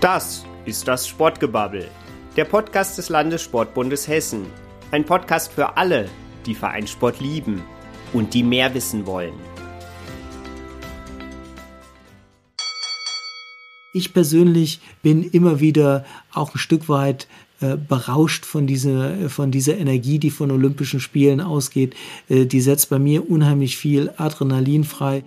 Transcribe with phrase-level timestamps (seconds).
[0.00, 1.88] Das ist das Sportgebabbel,
[2.36, 4.44] der Podcast des Landessportbundes Hessen.
[4.90, 6.10] Ein Podcast für alle,
[6.44, 7.62] die Vereinssport lieben
[8.12, 9.32] und die mehr wissen wollen.
[13.94, 17.26] Ich persönlich bin immer wieder auch ein Stück weit
[17.60, 21.96] äh, berauscht von dieser, von dieser Energie, die von Olympischen Spielen ausgeht.
[22.28, 25.24] Äh, die setzt bei mir unheimlich viel Adrenalin frei.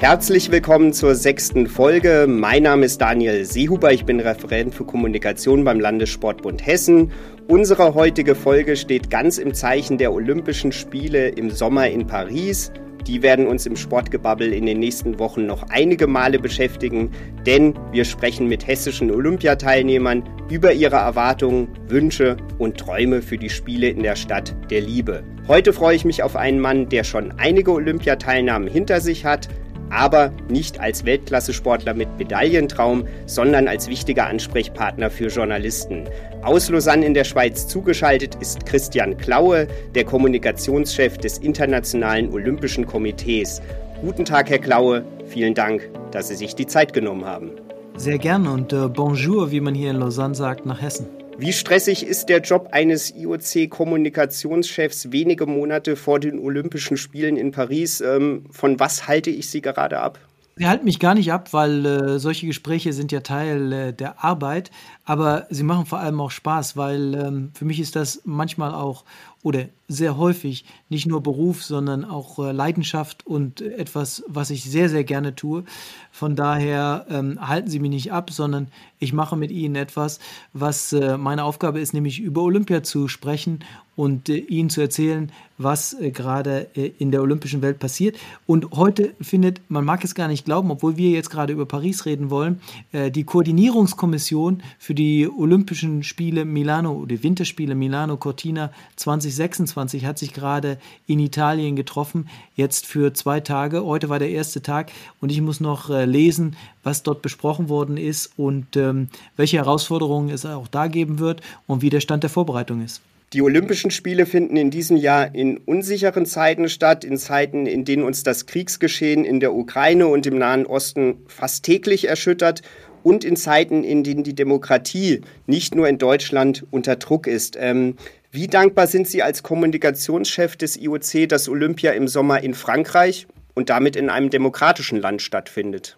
[0.00, 2.24] Herzlich willkommen zur sechsten Folge.
[2.26, 7.12] Mein Name ist Daniel Seehuber, ich bin Referent für Kommunikation beim Landessportbund Hessen.
[7.48, 12.72] Unsere heutige Folge steht ganz im Zeichen der Olympischen Spiele im Sommer in Paris.
[13.06, 17.10] Die werden uns im Sportgebabbel in den nächsten Wochen noch einige Male beschäftigen,
[17.44, 23.90] denn wir sprechen mit hessischen Olympiateilnehmern über ihre Erwartungen, Wünsche und Träume für die Spiele
[23.90, 25.24] in der Stadt der Liebe.
[25.46, 29.48] Heute freue ich mich auf einen Mann, der schon einige Olympiateilnahmen hinter sich hat,
[29.90, 36.04] aber nicht als Weltklasse-Sportler mit Medaillentraum, sondern als wichtiger Ansprechpartner für Journalisten.
[36.42, 43.60] Aus Lausanne in der Schweiz zugeschaltet ist Christian Klaue, der Kommunikationschef des Internationalen Olympischen Komitees.
[44.00, 45.04] Guten Tag, Herr Klaue.
[45.26, 47.50] Vielen Dank, dass Sie sich die Zeit genommen haben.
[47.96, 51.19] Sehr gerne und äh, bonjour, wie man hier in Lausanne sagt, nach Hessen.
[51.40, 58.02] Wie stressig ist der Job eines IOC-Kommunikationschefs wenige Monate vor den Olympischen Spielen in Paris?
[58.02, 60.18] Ähm, von was halte ich Sie gerade ab?
[60.56, 64.22] Sie halten mich gar nicht ab, weil äh, solche Gespräche sind ja Teil äh, der
[64.22, 64.70] Arbeit,
[65.10, 69.02] aber sie machen vor allem auch Spaß, weil ähm, für mich ist das manchmal auch
[69.42, 74.88] oder sehr häufig nicht nur Beruf, sondern auch äh, Leidenschaft und etwas, was ich sehr,
[74.88, 75.64] sehr gerne tue.
[76.12, 80.20] Von daher ähm, halten Sie mich nicht ab, sondern ich mache mit Ihnen etwas,
[80.52, 83.64] was äh, meine Aufgabe ist, nämlich über Olympia zu sprechen
[83.96, 88.18] und äh, Ihnen zu erzählen, was äh, gerade äh, in der olympischen Welt passiert.
[88.46, 92.04] Und heute findet, man mag es gar nicht glauben, obwohl wir jetzt gerade über Paris
[92.04, 92.60] reden wollen,
[92.92, 100.34] äh, die Koordinierungskommission für die Olympischen Spiele Milano, die Winterspiele Milano Cortina 2026 hat sich
[100.34, 103.84] gerade in Italien getroffen, jetzt für zwei Tage.
[103.84, 104.90] Heute war der erste Tag
[105.20, 110.28] und ich muss noch äh, lesen, was dort besprochen worden ist und ähm, welche Herausforderungen
[110.28, 113.00] es auch da geben wird und wie der Stand der Vorbereitung ist.
[113.32, 118.02] Die Olympischen Spiele finden in diesem Jahr in unsicheren Zeiten statt, in Zeiten, in denen
[118.02, 122.62] uns das Kriegsgeschehen in der Ukraine und im Nahen Osten fast täglich erschüttert
[123.02, 127.56] und in Zeiten, in denen die Demokratie nicht nur in Deutschland unter Druck ist.
[127.58, 127.96] Ähm,
[128.32, 133.70] wie dankbar sind Sie als Kommunikationschef des IOC, dass Olympia im Sommer in Frankreich und
[133.70, 135.96] damit in einem demokratischen Land stattfindet?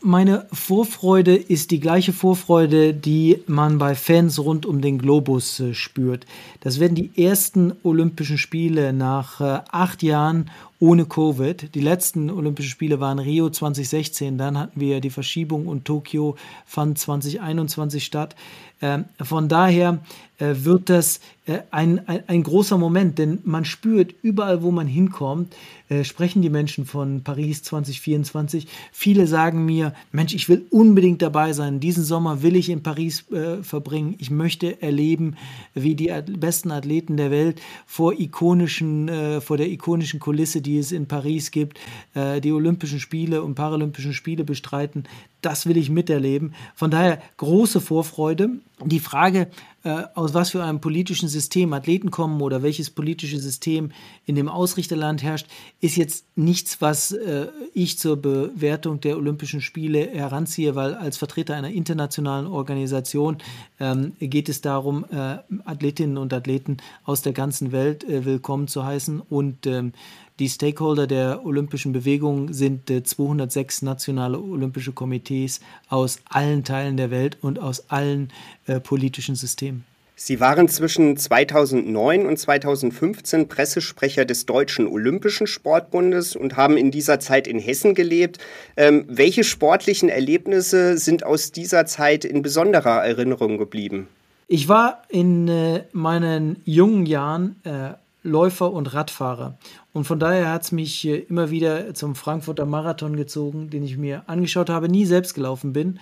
[0.00, 5.74] Meine Vorfreude ist die gleiche Vorfreude, die man bei Fans rund um den Globus äh,
[5.74, 6.24] spürt.
[6.60, 10.50] Das werden die ersten Olympischen Spiele nach äh, acht Jahren
[10.80, 11.74] ohne Covid.
[11.74, 16.98] Die letzten Olympischen Spiele waren Rio 2016, dann hatten wir die Verschiebung und Tokio fand
[16.98, 18.36] 2021 statt.
[18.80, 19.98] Ähm, von daher
[20.38, 24.86] äh, wird das äh, ein, ein, ein, großer Moment, denn man spürt überall, wo man
[24.86, 25.56] hinkommt,
[25.88, 28.68] äh, sprechen die Menschen von Paris 2024.
[28.92, 31.80] Viele sagen mir, Mensch, ich will unbedingt dabei sein.
[31.80, 33.24] Diesen Sommer will ich in Paris
[33.62, 34.14] verbringen.
[34.18, 35.36] Ich möchte erleben,
[35.74, 41.06] wie die besten Athleten der Welt vor ikonischen, vor der ikonischen Kulisse, die es in
[41.06, 41.78] Paris gibt,
[42.14, 45.04] äh, die Olympischen Spiele und Paralympischen Spiele bestreiten.
[45.40, 46.54] Das will ich miterleben.
[46.74, 48.50] Von daher große Vorfreude.
[48.84, 49.48] Die Frage,
[49.84, 53.92] äh, aus was für einem politischen System Athleten kommen oder welches politische System
[54.26, 55.46] in dem Ausrichterland herrscht,
[55.80, 61.54] ist jetzt nichts, was äh, ich zur Bewertung der Olympischen Spiele heranziehe, weil als Vertreter
[61.54, 63.38] einer internationalen Organisation
[63.80, 68.84] ähm, geht es darum, äh, Athletinnen und Athleten aus der ganzen Welt äh, willkommen zu
[68.84, 69.92] heißen und ähm,
[70.38, 77.10] die Stakeholder der olympischen Bewegung sind 206 äh, nationale olympische Komitees aus allen Teilen der
[77.10, 78.30] Welt und aus allen
[78.66, 79.84] äh, politischen Systemen.
[80.20, 87.20] Sie waren zwischen 2009 und 2015 Pressesprecher des Deutschen Olympischen Sportbundes und haben in dieser
[87.20, 88.38] Zeit in Hessen gelebt.
[88.76, 94.08] Ähm, welche sportlichen Erlebnisse sind aus dieser Zeit in besonderer Erinnerung geblieben?
[94.48, 97.90] Ich war in äh, meinen jungen Jahren äh,
[98.28, 99.58] Läufer und Radfahrer.
[99.92, 103.96] Und von daher hat es mich äh, immer wieder zum Frankfurter Marathon gezogen, den ich
[103.96, 105.98] mir angeschaut habe, nie selbst gelaufen bin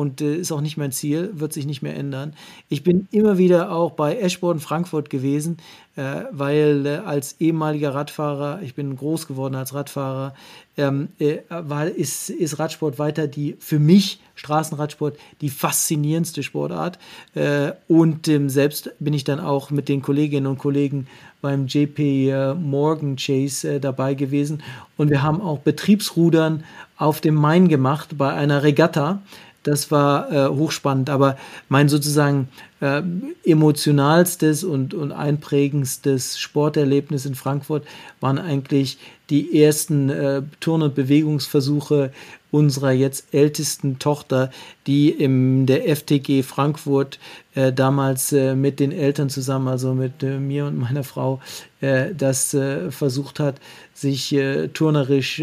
[0.00, 2.32] und äh, ist auch nicht mein Ziel, wird sich nicht mehr ändern.
[2.70, 5.58] Ich bin immer wieder auch bei Eschborn Frankfurt gewesen,
[5.96, 10.34] äh, weil äh, als ehemaliger Radfahrer, ich bin groß geworden als Radfahrer,
[10.78, 16.98] ähm, äh, weil ist, ist Radsport weiter die für mich Straßenradsport die faszinierendste Sportart.
[17.34, 21.08] Äh, und ähm, selbst bin ich dann auch mit den Kolleginnen und Kollegen
[21.42, 24.62] beim JP Morgan Chase dabei gewesen.
[24.98, 26.64] Und wir haben auch Betriebsrudern
[26.98, 29.22] auf dem Main gemacht bei einer Regatta.
[29.62, 31.36] Das war äh, hochspannend, aber
[31.68, 32.48] mein sozusagen
[32.80, 33.02] äh,
[33.44, 37.84] emotionalstes und, und einprägendstes Sporterlebnis in Frankfurt
[38.20, 38.98] waren eigentlich
[39.28, 42.10] die ersten äh, Turn- und Bewegungsversuche
[42.50, 44.50] unserer jetzt ältesten Tochter,
[44.86, 47.18] die in der FTG Frankfurt
[47.54, 51.40] äh, damals äh, mit den Eltern zusammen, also mit äh, mir und meiner Frau,
[51.80, 53.56] äh, das äh, versucht hat,
[53.94, 55.42] sich äh, turnerisch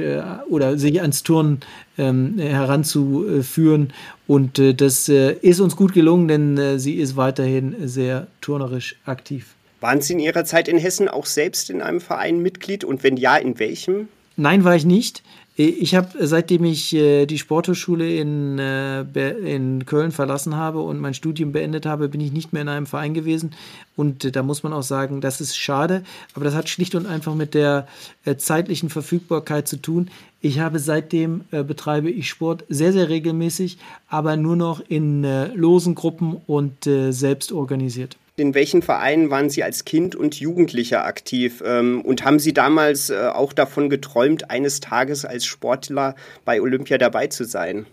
[0.50, 1.59] oder sich ans Turnen
[1.98, 3.94] ähm, heranzuführen.
[4.25, 9.56] Und das ist uns gut gelungen, denn sie ist weiterhin sehr turnerisch aktiv.
[9.80, 13.15] Waren Sie in Ihrer Zeit in Hessen auch selbst in einem Verein Mitglied und wenn
[13.15, 14.09] ja, in welchem?
[14.36, 15.24] Nein, war ich nicht.
[15.59, 19.01] Ich habe, seitdem ich äh, die Sporthochschule in, äh,
[19.56, 22.86] in Köln verlassen habe und mein Studium beendet habe, bin ich nicht mehr in einem
[22.86, 23.56] Verein gewesen.
[23.95, 26.04] Und äh, da muss man auch sagen, das ist schade,
[26.36, 27.88] aber das hat schlicht und einfach mit der
[28.24, 30.12] äh, zeitlichen Verfügbarkeit zu tun.
[30.42, 35.48] Ich habe seitdem äh, betreibe ich Sport sehr, sehr regelmäßig, aber nur noch in äh,
[35.56, 41.63] losen Gruppen und selbst organisiert in welchen Vereinen waren Sie als Kind und Jugendlicher aktiv?
[41.65, 46.99] Ähm, und haben Sie damals äh, auch davon geträumt, eines Tages als Sportler bei Olympia
[46.99, 47.87] dabei zu sein?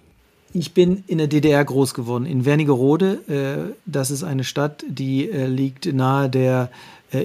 [0.52, 3.18] Ich bin in der DDR groß geworden, in Wernigerode.
[3.26, 6.70] Äh, das ist eine Stadt, die äh, liegt nahe der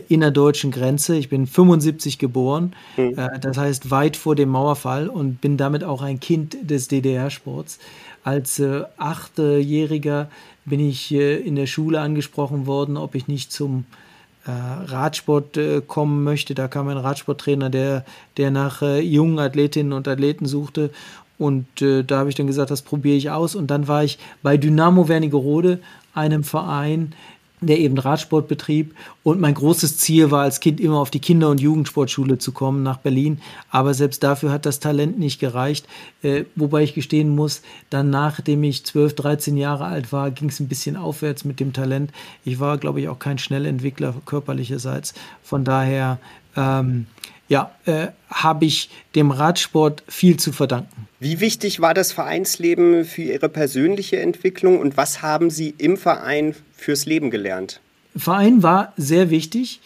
[0.07, 1.15] innerdeutschen Grenze.
[1.15, 3.15] Ich bin 75 geboren, mhm.
[3.41, 7.79] das heißt weit vor dem Mauerfall und bin damit auch ein Kind des DDR-Sports.
[8.23, 8.61] Als
[8.97, 10.29] Achtjähriger
[10.69, 13.85] bin ich in der Schule angesprochen worden, ob ich nicht zum
[14.45, 16.55] äh, Radsport äh, kommen möchte.
[16.55, 18.05] Da kam ein Radsporttrainer, der,
[18.37, 20.91] der nach äh, jungen Athletinnen und Athleten suchte.
[21.37, 23.55] Und da habe ich dann gesagt, das probiere ich aus.
[23.55, 25.79] Und dann war ich bei Dynamo Wernigerode,
[26.13, 27.15] einem Verein,
[27.61, 28.95] der eben Radsport betrieb.
[29.23, 32.83] Und mein großes Ziel war als Kind immer auf die Kinder- und Jugendsportschule zu kommen
[32.83, 33.39] nach Berlin.
[33.69, 35.87] Aber selbst dafür hat das Talent nicht gereicht.
[36.21, 40.59] Äh, wobei ich gestehen muss, dann nachdem ich 12, 13 Jahre alt war, ging es
[40.59, 42.11] ein bisschen aufwärts mit dem Talent.
[42.45, 45.13] Ich war, glaube ich, auch kein Schnellentwickler körperlicherseits.
[45.43, 46.19] Von daher,
[46.55, 47.07] ähm,
[47.49, 51.07] ja, äh, habe ich dem Radsport viel zu verdanken.
[51.19, 56.55] Wie wichtig war das Vereinsleben für Ihre persönliche Entwicklung und was haben Sie im Verein
[56.77, 57.81] fürs Leben gelernt?
[58.15, 59.81] Verein war sehr wichtig,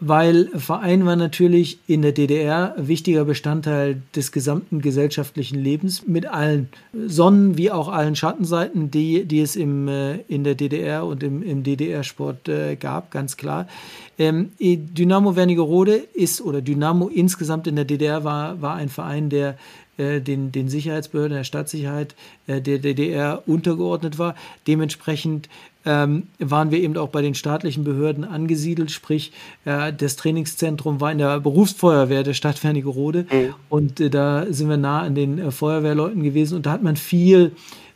[0.00, 6.68] weil Verein war natürlich in der DDR wichtiger Bestandteil des gesamten gesellschaftlichen Lebens mit allen
[6.92, 11.42] Sonnen- wie auch allen Schattenseiten, die, die es im, äh, in der DDR und im,
[11.42, 13.66] im DDR-Sport äh, gab, ganz klar.
[14.18, 19.56] Ähm, Dynamo Wernigerode ist, oder Dynamo insgesamt in der DDR war, war ein Verein, der
[19.98, 22.14] äh, den, den Sicherheitsbehörden der Stadtsicherheit
[22.46, 24.34] äh, der DDR untergeordnet war.
[24.66, 25.48] Dementsprechend
[25.86, 29.32] ähm, waren wir eben auch bei den staatlichen Behörden angesiedelt, sprich
[29.64, 33.54] äh, das Trainingszentrum war in der Berufsfeuerwehr der Stadt Wernigerode mhm.
[33.68, 36.96] und äh, da sind wir nah an den äh, Feuerwehrleuten gewesen und da hat man
[36.96, 37.52] viel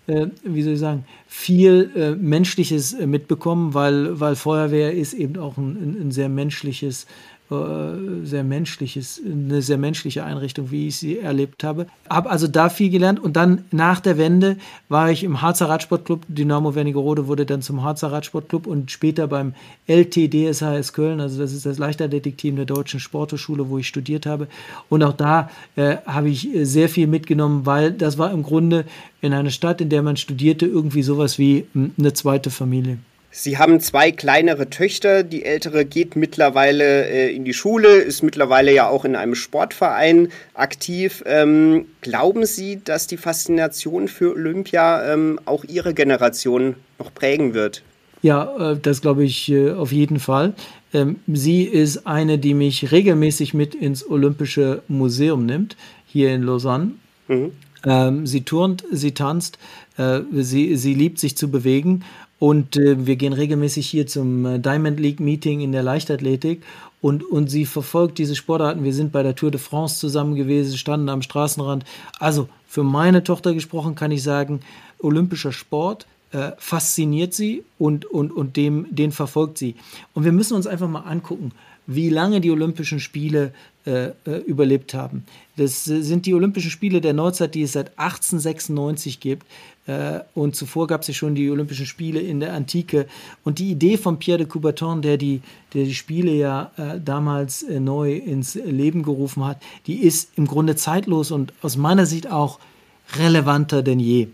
[0.06, 5.38] äh, wie soll ich sagen, viel äh, Menschliches äh, mitbekommen, weil, weil Feuerwehr ist eben
[5.38, 7.06] auch ein, ein sehr menschliches
[7.50, 11.86] sehr menschliches, eine sehr menschliche Einrichtung, wie ich sie erlebt habe.
[12.08, 14.56] Habe also da viel gelernt und dann nach der Wende
[14.88, 16.22] war ich im Harzer Radsportclub.
[16.28, 19.54] Dynamo Wernigerode wurde dann zum Harzer Radsportclub und später beim
[19.88, 24.46] LTDSHS Köln, also das ist das Leichtathletikteam der Deutschen Sporthochschule, wo ich studiert habe.
[24.88, 28.84] Und auch da äh, habe ich sehr viel mitgenommen, weil das war im Grunde
[29.22, 32.98] in einer Stadt, in der man studierte, irgendwie sowas wie hm, eine zweite Familie.
[33.32, 35.22] Sie haben zwei kleinere Töchter.
[35.22, 40.28] Die ältere geht mittlerweile äh, in die Schule, ist mittlerweile ja auch in einem Sportverein
[40.54, 41.22] aktiv.
[41.26, 47.82] Ähm, glauben Sie, dass die Faszination für Olympia ähm, auch Ihre Generation noch prägen wird?
[48.22, 50.54] Ja, äh, das glaube ich äh, auf jeden Fall.
[50.92, 56.92] Ähm, sie ist eine, die mich regelmäßig mit ins Olympische Museum nimmt, hier in Lausanne.
[57.28, 57.52] Mhm.
[57.86, 59.58] Ähm, sie turnt, sie tanzt,
[59.96, 62.04] äh, sie, sie liebt sich zu bewegen
[62.40, 66.62] und äh, wir gehen regelmäßig hier zum äh, Diamond League Meeting in der Leichtathletik
[67.02, 68.82] und, und sie verfolgt diese Sportarten.
[68.82, 71.84] Wir sind bei der Tour de France zusammen gewesen, standen am Straßenrand.
[72.18, 74.60] Also für meine Tochter gesprochen kann ich sagen,
[74.98, 79.76] olympischer Sport äh, fasziniert sie und, und, und dem, den verfolgt sie.
[80.14, 81.52] Und wir müssen uns einfach mal angucken,
[81.86, 83.52] wie lange die Olympischen Spiele
[83.84, 85.24] äh, äh überlebt haben.
[85.56, 89.46] Das sind die Olympischen Spiele der Neuzeit, die es seit 1896 gibt.
[89.90, 93.06] Äh, und zuvor gab es ja schon die Olympischen Spiele in der Antike.
[93.42, 95.40] Und die Idee von Pierre de Coubertin, der die,
[95.74, 100.46] der die Spiele ja äh, damals äh, neu ins Leben gerufen hat, die ist im
[100.46, 102.60] Grunde zeitlos und aus meiner Sicht auch
[103.18, 104.28] relevanter denn je.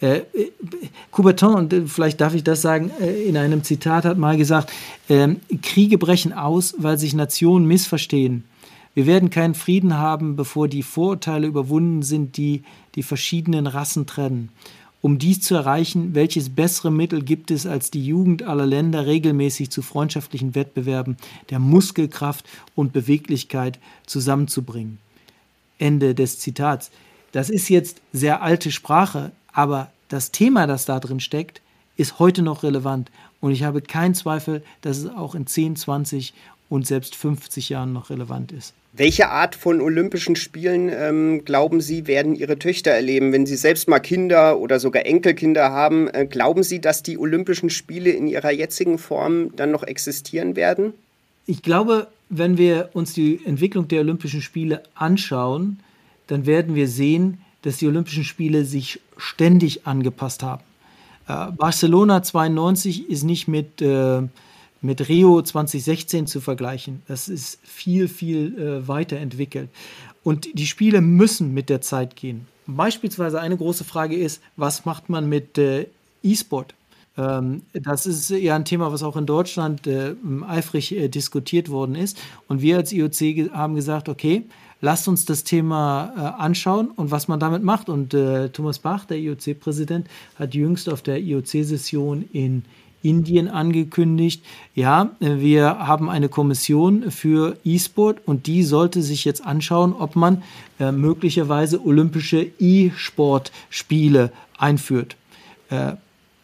[0.00, 0.52] Äh, äh,
[1.10, 4.70] Coubertin, und vielleicht darf ich das sagen, in einem Zitat hat mal gesagt,
[5.08, 5.28] äh,
[5.62, 8.44] Kriege brechen aus, weil sich Nationen missverstehen.
[8.94, 12.62] Wir werden keinen Frieden haben, bevor die Vorurteile überwunden sind, die
[12.96, 14.50] die verschiedenen Rassen trennen.
[15.02, 19.70] Um dies zu erreichen, welches bessere Mittel gibt es, als die Jugend aller Länder regelmäßig
[19.70, 21.16] zu freundschaftlichen Wettbewerben
[21.48, 24.98] der Muskelkraft und Beweglichkeit zusammenzubringen?
[25.78, 26.90] Ende des Zitats.
[27.32, 31.62] Das ist jetzt sehr alte Sprache, aber das Thema, das da drin steckt,
[31.96, 33.10] ist heute noch relevant.
[33.40, 36.34] Und ich habe keinen Zweifel, dass es auch in 10, 20
[36.70, 38.72] und selbst 50 Jahren noch relevant ist.
[38.92, 43.32] Welche Art von Olympischen Spielen ähm, glauben Sie, werden Ihre Töchter erleben?
[43.32, 47.70] Wenn Sie selbst mal Kinder oder sogar Enkelkinder haben, äh, glauben Sie, dass die Olympischen
[47.70, 50.94] Spiele in ihrer jetzigen Form dann noch existieren werden?
[51.46, 55.80] Ich glaube, wenn wir uns die Entwicklung der Olympischen Spiele anschauen,
[56.26, 60.62] dann werden wir sehen, dass die Olympischen Spiele sich ständig angepasst haben.
[61.28, 64.22] Äh, Barcelona 92 ist nicht mit, äh,
[64.82, 67.02] mit Rio 2016 zu vergleichen.
[67.06, 69.68] Das ist viel, viel äh, weiterentwickelt.
[70.22, 72.46] Und die Spiele müssen mit der Zeit gehen.
[72.66, 75.86] Beispielsweise eine große Frage ist, was macht man mit äh,
[76.22, 76.74] E-Sport?
[77.16, 80.14] Ähm, das ist ja ein Thema, was auch in Deutschland äh,
[80.46, 82.18] eifrig äh, diskutiert worden ist.
[82.48, 84.44] Und wir als IOC haben gesagt, okay,
[84.80, 87.88] lasst uns das Thema äh, anschauen und was man damit macht.
[87.88, 90.06] Und äh, Thomas Bach, der IOC-Präsident,
[90.36, 92.64] hat jüngst auf der IOC-Session in
[93.02, 99.92] Indien angekündigt, ja, wir haben eine Kommission für E-Sport und die sollte sich jetzt anschauen,
[99.92, 100.42] ob man
[100.78, 105.16] äh, möglicherweise olympische E-Sport-Spiele einführt.
[105.70, 105.92] Äh,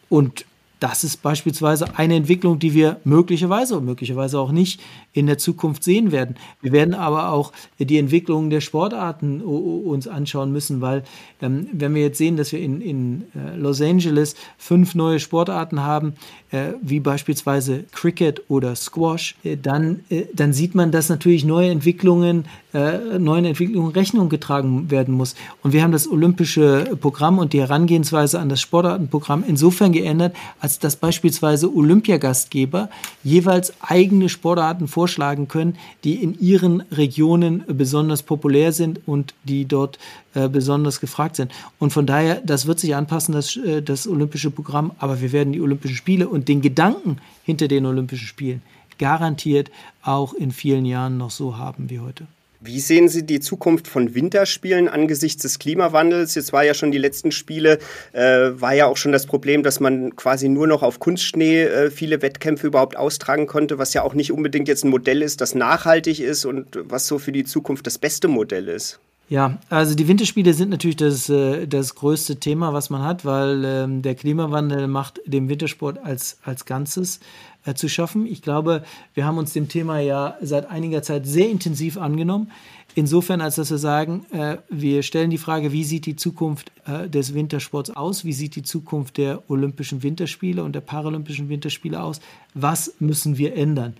[0.09, 0.45] und
[0.79, 4.79] das ist beispielsweise eine Entwicklung, die wir möglicherweise und möglicherweise auch nicht
[5.11, 6.35] in der Zukunft sehen werden.
[6.61, 11.03] Wir werden aber auch die Entwicklung der Sportarten uns anschauen müssen, weil
[11.41, 15.81] ähm, wenn wir jetzt sehen, dass wir in, in äh, Los Angeles fünf neue Sportarten
[15.81, 16.13] haben,
[16.51, 21.69] äh, wie beispielsweise Cricket oder Squash, äh, dann, äh, dann sieht man, dass natürlich neue
[21.69, 25.35] Entwicklungen, äh, neuen Entwicklungen Rechnung getragen werden muss.
[25.63, 30.79] Und wir haben das olympische Programm und die Herangehensweise an das Sportartenprogramm insofern geändert, als
[30.79, 32.89] dass beispielsweise Olympiagastgeber
[33.23, 39.99] jeweils eigene Sportarten vorschlagen können, die in ihren Regionen besonders populär sind und die dort
[40.37, 41.51] äh, besonders gefragt sind.
[41.79, 45.51] Und von daher, das wird sich anpassen, das, äh, das olympische Programm, aber wir werden
[45.51, 48.61] die Olympischen Spiele und den Gedanken hinter den Olympischen Spielen
[48.99, 52.27] garantiert auch in vielen Jahren noch so haben wie heute.
[52.59, 56.33] Wie sehen Sie die Zukunft von Winterspielen angesichts des Klimawandels?
[56.33, 57.77] Jetzt war ja schon die letzten Spiele,
[58.13, 61.91] äh, war ja auch schon das Problem, dass man quasi nur noch auf Kunstschnee äh,
[61.91, 65.53] viele Wettkämpfe überhaupt austragen konnte, was ja auch nicht unbedingt jetzt ein Modell ist, das
[65.53, 68.99] nachhaltig ist und was so für die Zukunft das beste Modell ist.
[69.29, 73.63] Ja, also die Winterspiele sind natürlich das, äh, das größte Thema, was man hat, weil
[73.65, 77.19] ähm, der Klimawandel macht dem Wintersport als, als Ganzes
[77.65, 78.25] äh, zu schaffen.
[78.25, 82.51] Ich glaube, wir haben uns dem Thema ja seit einiger Zeit sehr intensiv angenommen.
[82.95, 87.33] Insofern, als dass wir sagen, äh, wir stellen die Frage, wie sieht die Zukunft des
[87.33, 88.23] Wintersports aus?
[88.23, 92.21] Wie sieht die Zukunft der Olympischen Winterspiele und der Paralympischen Winterspiele aus?
[92.53, 93.93] Was müssen wir ändern?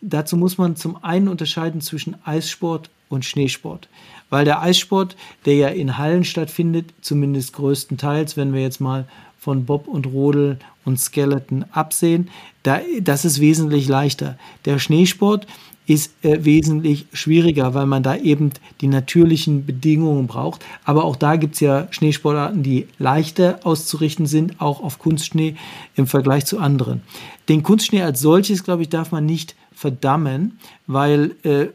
[0.00, 3.88] Dazu muss man zum einen unterscheiden zwischen Eissport und Schneesport.
[4.30, 9.06] Weil der Eissport, der ja in Hallen stattfindet, zumindest größtenteils, wenn wir jetzt mal
[9.38, 12.30] von Bob und Rodel und Skeleton absehen,
[12.62, 14.38] da, das ist wesentlich leichter.
[14.64, 15.46] Der Schneesport
[15.86, 20.64] ist äh, wesentlich schwieriger, weil man da eben die natürlichen Bedingungen braucht.
[20.84, 25.56] Aber auch da gibt es ja Schneesportarten, die leichter auszurichten sind, auch auf Kunstschnee
[25.96, 27.02] im Vergleich zu anderen.
[27.48, 31.68] Den Kunstschnee als solches, glaube ich, darf man nicht verdammen, weil äh,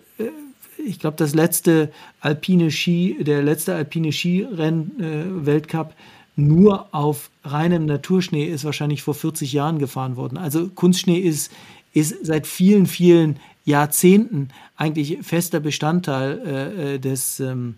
[0.86, 5.94] ich glaube, das letzte alpine Ski, der letzte alpine Skirennen-Weltcup äh,
[6.36, 10.38] nur auf reinem Naturschnee ist wahrscheinlich vor 40 Jahren gefahren worden.
[10.38, 11.52] Also Kunstschnee ist,
[11.94, 17.76] ist seit vielen, vielen Jahrzehnten eigentlich fester Bestandteil äh, äh des, ähm,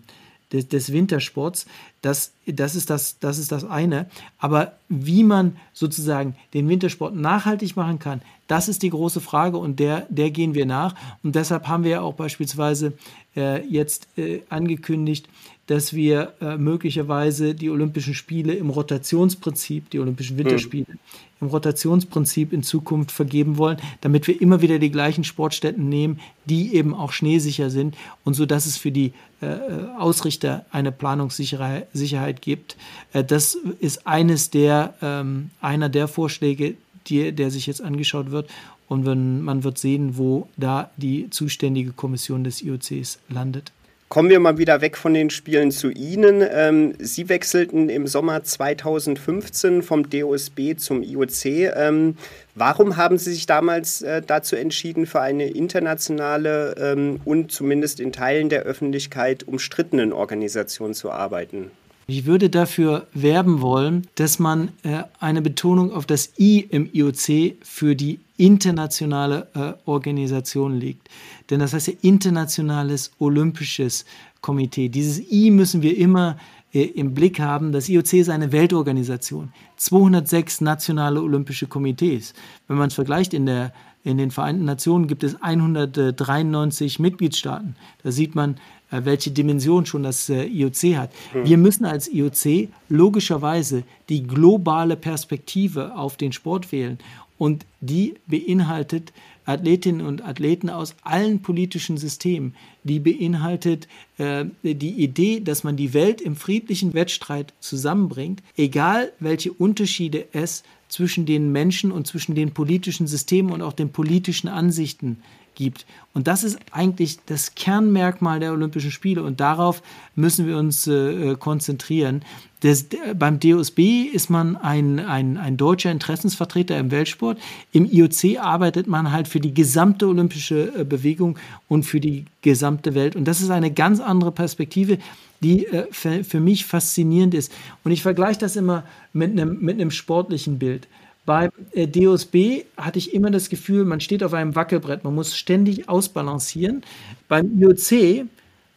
[0.52, 1.66] des, des, Wintersports.
[2.02, 4.06] Das, das, ist das, das ist das eine.
[4.38, 9.78] Aber wie man sozusagen den Wintersport nachhaltig machen kann, das ist die große Frage und
[9.78, 10.94] der, der gehen wir nach.
[11.22, 12.94] Und deshalb haben wir auch beispielsweise
[13.36, 15.28] äh, jetzt äh, angekündigt,
[15.68, 20.44] dass wir äh, möglicherweise die Olympischen Spiele im Rotationsprinzip, die Olympischen hm.
[20.44, 20.98] Winterspiele, mhm.
[21.42, 26.74] im Rotationsprinzip in Zukunft vergeben wollen, damit wir immer wieder die gleichen Sportstätten nehmen, die
[26.74, 29.56] eben auch schneesicher sind und so dass es für die äh,
[29.98, 32.76] Ausrichter eine Planungssicherheit gibt.
[33.12, 36.76] Äh, das ist eines der, ähm, einer der Vorschläge,
[37.08, 38.48] die, der sich jetzt angeschaut wird.
[38.88, 43.70] Und wenn, man wird sehen, wo da die zuständige Kommission des IOCs landet.
[44.08, 46.42] Kommen wir mal wieder weg von den Spielen zu Ihnen.
[46.50, 51.44] Ähm, Sie wechselten im Sommer 2015 vom DOSB zum IOC.
[51.44, 52.16] Ähm,
[52.54, 58.10] warum haben Sie sich damals äh, dazu entschieden, für eine internationale ähm, und zumindest in
[58.10, 61.70] Teilen der Öffentlichkeit umstrittenen Organisation zu arbeiten?
[62.06, 67.56] Ich würde dafür werben wollen, dass man äh, eine Betonung auf das I im IOC
[67.62, 71.08] für die internationale äh, Organisation legt.
[71.50, 74.04] Denn das heißt ja Internationales Olympisches
[74.40, 74.88] Komitee.
[74.88, 76.36] Dieses I müssen wir immer
[76.72, 77.72] äh, im Blick haben.
[77.72, 79.52] Das IOC ist eine Weltorganisation.
[79.76, 82.34] 206 nationale Olympische Komitees.
[82.66, 83.72] Wenn man es vergleicht, in, der,
[84.04, 87.74] in den Vereinten Nationen gibt es 193 Mitgliedstaaten.
[88.02, 88.56] Da sieht man,
[88.90, 91.10] äh, welche Dimension schon das äh, IOC hat.
[91.32, 91.46] Hm.
[91.46, 96.98] Wir müssen als IOC logischerweise die globale Perspektive auf den Sport wählen.
[97.38, 99.12] Und die beinhaltet
[99.48, 102.54] Athletinnen und Athleten aus allen politischen Systemen.
[102.84, 103.88] Die beinhaltet
[104.18, 110.62] äh, die Idee, dass man die Welt im friedlichen Wettstreit zusammenbringt, egal welche Unterschiede es
[110.88, 115.22] zwischen den Menschen und zwischen den politischen Systemen und auch den politischen Ansichten
[115.58, 115.84] gibt.
[116.14, 119.82] Und das ist eigentlich das Kernmerkmal der Olympischen Spiele und darauf
[120.14, 122.22] müssen wir uns äh, konzentrieren.
[122.60, 122.86] Das,
[123.16, 127.38] beim DOSB ist man ein, ein, ein deutscher Interessensvertreter im Weltsport.
[127.72, 131.38] Im IOC arbeitet man halt für die gesamte olympische äh, Bewegung
[131.68, 133.14] und für die gesamte Welt.
[133.16, 134.98] Und das ist eine ganz andere Perspektive,
[135.40, 137.52] die äh, für, mich faszinierend ist.
[137.84, 140.88] Und ich vergleiche das immer mit einem, mit einem sportlichen Bild.
[141.28, 145.36] Beim äh, DOSB hatte ich immer das Gefühl, man steht auf einem Wackelbrett, man muss
[145.36, 146.82] ständig ausbalancieren.
[147.28, 148.24] Beim IOC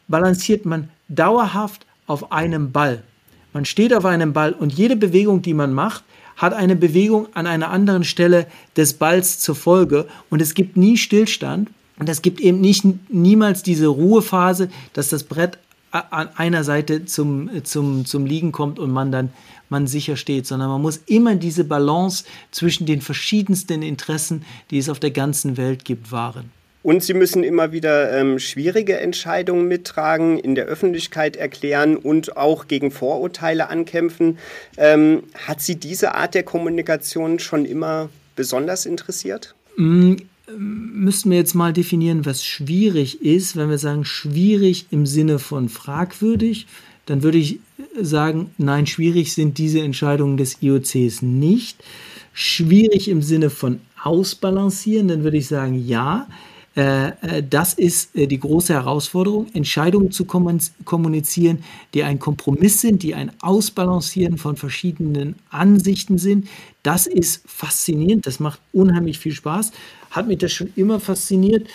[0.06, 3.04] balanciert man dauerhaft auf einem Ball.
[3.54, 6.04] Man steht auf einem Ball und jede Bewegung, die man macht,
[6.36, 10.98] hat eine Bewegung an einer anderen Stelle des Balls zur Folge und es gibt nie
[10.98, 15.56] Stillstand und es gibt eben nicht, niemals diese Ruhephase, dass das Brett
[15.90, 19.30] an einer Seite zum, zum, zum Liegen kommt und man dann
[19.72, 24.88] man sicher steht, sondern man muss immer diese Balance zwischen den verschiedensten Interessen, die es
[24.88, 26.52] auf der ganzen Welt gibt, wahren.
[26.82, 32.66] Und sie müssen immer wieder ähm, schwierige Entscheidungen mittragen, in der Öffentlichkeit erklären und auch
[32.66, 34.38] gegen Vorurteile ankämpfen.
[34.76, 39.54] Ähm, hat Sie diese Art der Kommunikation schon immer besonders interessiert?
[39.76, 40.16] Mm,
[40.56, 43.56] müssten wir jetzt mal definieren, was schwierig ist.
[43.56, 46.66] Wenn wir sagen schwierig im Sinne von fragwürdig,
[47.06, 47.60] dann würde ich
[48.00, 51.82] sagen, nein, schwierig sind diese Entscheidungen des IOCs nicht.
[52.32, 56.26] Schwierig im Sinne von ausbalancieren, dann würde ich sagen, ja.
[56.74, 63.02] Äh, äh, das ist äh, die große Herausforderung, Entscheidungen zu kommunizieren, die ein Kompromiss sind,
[63.02, 66.48] die ein Ausbalancieren von verschiedenen Ansichten sind.
[66.82, 69.72] Das ist faszinierend, das macht unheimlich viel Spaß.
[70.10, 71.68] Hat mich das schon immer fasziniert.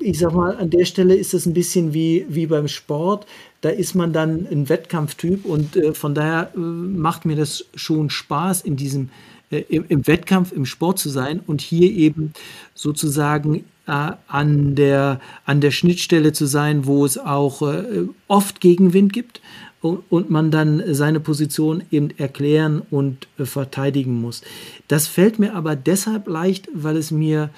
[0.00, 3.26] Ich sag mal, an der Stelle ist das ein bisschen wie, wie beim Sport
[3.64, 8.10] da ist man dann ein Wettkampftyp und äh, von daher äh, macht mir das schon
[8.10, 9.08] Spaß, in diesem
[9.50, 12.34] äh, im, im, Wettkampf, im Sport zu sein und hier eben
[12.74, 19.14] sozusagen äh, an, der, an der Schnittstelle zu sein, wo es auch äh, oft Gegenwind
[19.14, 19.40] gibt
[19.80, 24.42] und, und, man dann seine Position eben erklären und äh, verteidigen muss.
[24.88, 27.48] Das fällt mir aber deshalb leicht, weil es mir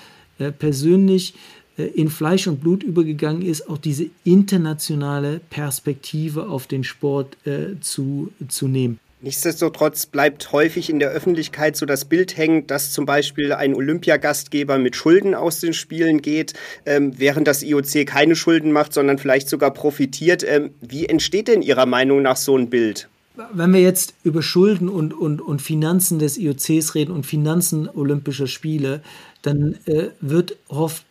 [0.59, 1.37] persönlich äh,
[1.85, 8.33] in Fleisch und Blut übergegangen ist, auch diese internationale Perspektive auf den Sport äh, zu,
[8.49, 8.99] zu nehmen.
[9.23, 14.79] Nichtsdestotrotz bleibt häufig in der Öffentlichkeit so das Bild hängen, dass zum Beispiel ein Olympiagastgeber
[14.79, 16.53] mit Schulden aus den Spielen geht,
[16.85, 20.45] ähm, während das IOC keine Schulden macht, sondern vielleicht sogar profitiert.
[20.47, 23.09] Ähm, wie entsteht denn Ihrer Meinung nach so ein Bild?
[23.53, 28.47] Wenn wir jetzt über Schulden und, und, und Finanzen des IOCs reden und Finanzen Olympischer
[28.47, 29.03] Spiele,
[29.43, 30.57] dann äh, wird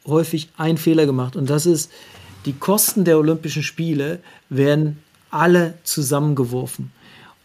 [0.06, 1.36] häufig ein Fehler gemacht.
[1.36, 1.92] Und das ist,
[2.46, 5.00] die Kosten der Olympischen Spiele werden
[5.32, 6.92] alle zusammengeworfen.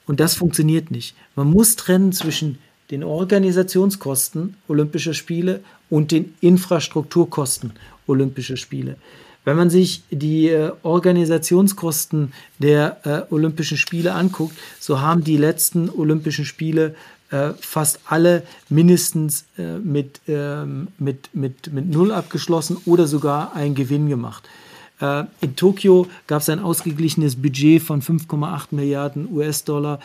[0.07, 1.15] Und das funktioniert nicht.
[1.37, 2.59] Man muss trennen zwischen
[2.91, 7.73] den Organisationskosten Olympischer Spiele und den Infrastrukturkosten
[8.07, 8.97] Olympischer Spiele.
[9.45, 15.89] Wenn man sich die äh, Organisationskosten der äh, Olympischen Spiele anguckt, so haben die letzten
[15.89, 16.95] Olympischen Spiele
[17.31, 24.09] äh, fast alle mindestens mit, ähm, mit, mit, mit Null abgeschlossen oder sogar einen Gewinn
[24.09, 24.49] gemacht.
[25.41, 29.99] In Tokio gab es ein ausgeglichenes Budget von 5,8 Milliarden US-Dollar.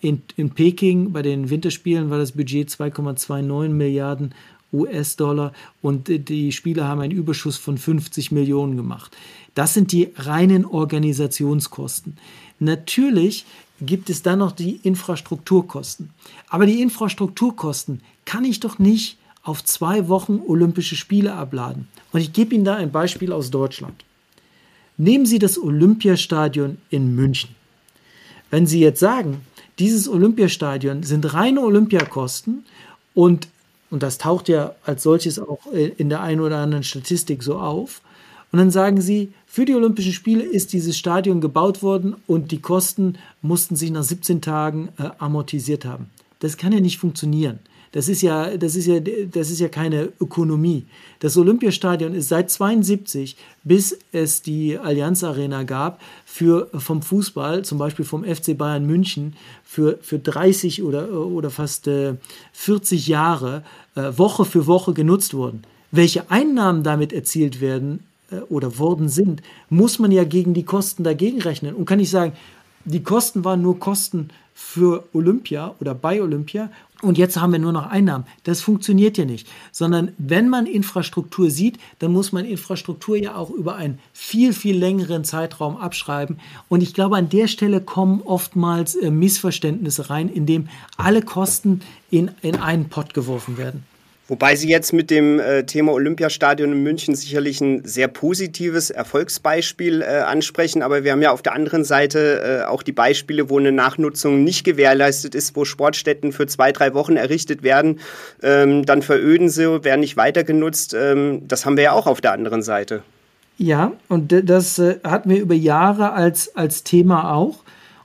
[0.00, 4.34] In, in Peking bei den Winterspielen war das Budget 2,29 Milliarden
[4.72, 5.52] US-Dollar
[5.82, 9.16] und die Spieler haben einen Überschuss von 50 Millionen gemacht.
[9.54, 12.18] Das sind die reinen Organisationskosten.
[12.58, 13.46] Natürlich
[13.80, 16.10] gibt es dann noch die Infrastrukturkosten.
[16.48, 21.88] Aber die Infrastrukturkosten kann ich doch nicht auf zwei Wochen Olympische Spiele abladen.
[22.12, 24.04] Und ich gebe Ihnen da ein Beispiel aus Deutschland.
[24.96, 27.50] Nehmen Sie das Olympiastadion in München.
[28.50, 29.42] Wenn Sie jetzt sagen,
[29.78, 32.64] dieses Olympiastadion sind reine Olympiakosten
[33.14, 33.48] und,
[33.96, 38.02] und das taucht ja als solches auch in der einen oder anderen Statistik so auf,
[38.52, 42.60] und dann sagen sie, für die Olympischen Spiele ist dieses Stadion gebaut worden und die
[42.60, 46.10] Kosten mussten sich nach 17 Tagen äh, amortisiert haben.
[46.40, 47.58] Das kann ja nicht funktionieren.
[47.96, 50.84] Das ist ja, das ist ja, das ist ja keine Ökonomie.
[51.20, 57.78] Das Olympiastadion ist seit 72, bis es die Allianz Arena gab, für, vom Fußball, zum
[57.78, 62.16] Beispiel vom FC Bayern München, für, für 30 oder, oder fast äh,
[62.52, 63.62] 40 Jahre
[63.94, 65.62] äh, Woche für Woche genutzt worden.
[65.90, 71.02] Welche Einnahmen damit erzielt werden äh, oder worden sind, muss man ja gegen die Kosten
[71.02, 71.74] dagegen rechnen.
[71.74, 72.34] Und kann ich sagen,
[72.84, 74.28] die Kosten waren nur Kosten
[74.58, 76.70] für Olympia oder bei Olympia
[77.02, 78.24] und jetzt haben wir nur noch Einnahmen.
[78.44, 83.50] Das funktioniert ja nicht, sondern wenn man Infrastruktur sieht, dann muss man Infrastruktur ja auch
[83.50, 86.40] über einen viel, viel längeren Zeitraum abschreiben.
[86.70, 92.30] Und ich glaube, an der Stelle kommen oftmals äh, Missverständnisse rein, indem alle Kosten in,
[92.40, 93.84] in einen Pott geworfen werden.
[94.28, 100.02] Wobei Sie jetzt mit dem äh, Thema Olympiastadion in München sicherlich ein sehr positives Erfolgsbeispiel
[100.02, 103.58] äh, ansprechen, aber wir haben ja auf der anderen Seite äh, auch die Beispiele, wo
[103.60, 108.00] eine Nachnutzung nicht gewährleistet ist, wo Sportstätten für zwei, drei Wochen errichtet werden,
[108.42, 110.92] ähm, dann veröden sie, werden nicht weiter genutzt.
[110.92, 113.04] Ähm, das haben wir ja auch auf der anderen Seite.
[113.58, 117.60] Ja, und das äh, hatten wir über Jahre als, als Thema auch.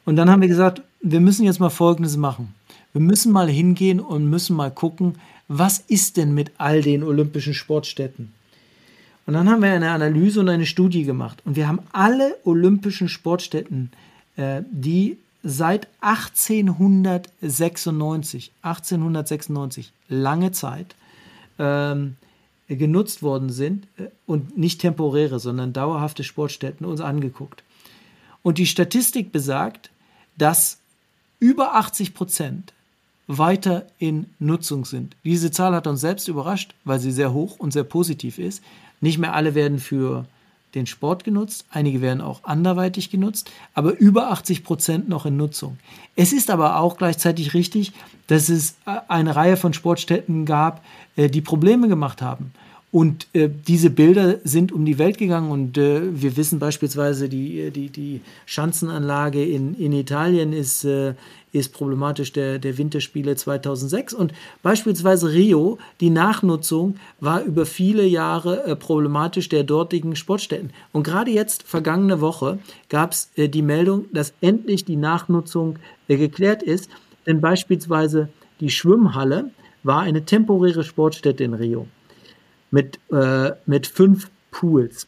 [0.05, 2.53] Und dann haben wir gesagt, wir müssen jetzt mal Folgendes machen.
[2.93, 5.15] Wir müssen mal hingehen und müssen mal gucken,
[5.53, 8.31] was ist denn mit all den olympischen Sportstätten?
[9.25, 11.39] Und dann haben wir eine Analyse und eine Studie gemacht.
[11.43, 13.91] Und wir haben alle olympischen Sportstätten,
[14.37, 20.95] äh, die seit 1896, 1896, lange Zeit,
[21.59, 22.15] ähm,
[22.69, 27.61] genutzt worden sind äh, und nicht temporäre, sondern dauerhafte Sportstätten uns angeguckt.
[28.41, 29.91] Und die Statistik besagt,
[30.37, 30.77] dass
[31.41, 32.71] über 80 Prozent
[33.37, 35.15] weiter in Nutzung sind.
[35.23, 38.61] Diese Zahl hat uns selbst überrascht, weil sie sehr hoch und sehr positiv ist.
[38.99, 40.25] Nicht mehr alle werden für
[40.75, 45.77] den Sport genutzt, einige werden auch anderweitig genutzt, aber über 80 Prozent noch in Nutzung.
[46.15, 47.91] Es ist aber auch gleichzeitig richtig,
[48.27, 50.83] dass es äh, eine Reihe von Sportstätten gab,
[51.15, 52.53] äh, die Probleme gemacht haben.
[52.91, 57.71] Und äh, diese Bilder sind um die Welt gegangen und äh, wir wissen beispielsweise, die,
[57.71, 61.13] die, die Schanzenanlage in, in Italien ist, äh,
[61.51, 64.33] ist problematisch der, der Winterspiele 2006 und
[64.63, 70.71] beispielsweise Rio, die Nachnutzung war über viele Jahre äh, problematisch der dortigen Sportstätten.
[70.91, 72.59] Und gerade jetzt, vergangene Woche,
[72.89, 76.89] gab es äh, die Meldung, dass endlich die Nachnutzung äh, geklärt ist,
[77.25, 79.51] denn beispielsweise die Schwimmhalle
[79.83, 81.87] war eine temporäre Sportstätte in Rio
[82.69, 85.07] mit, äh, mit fünf Pools.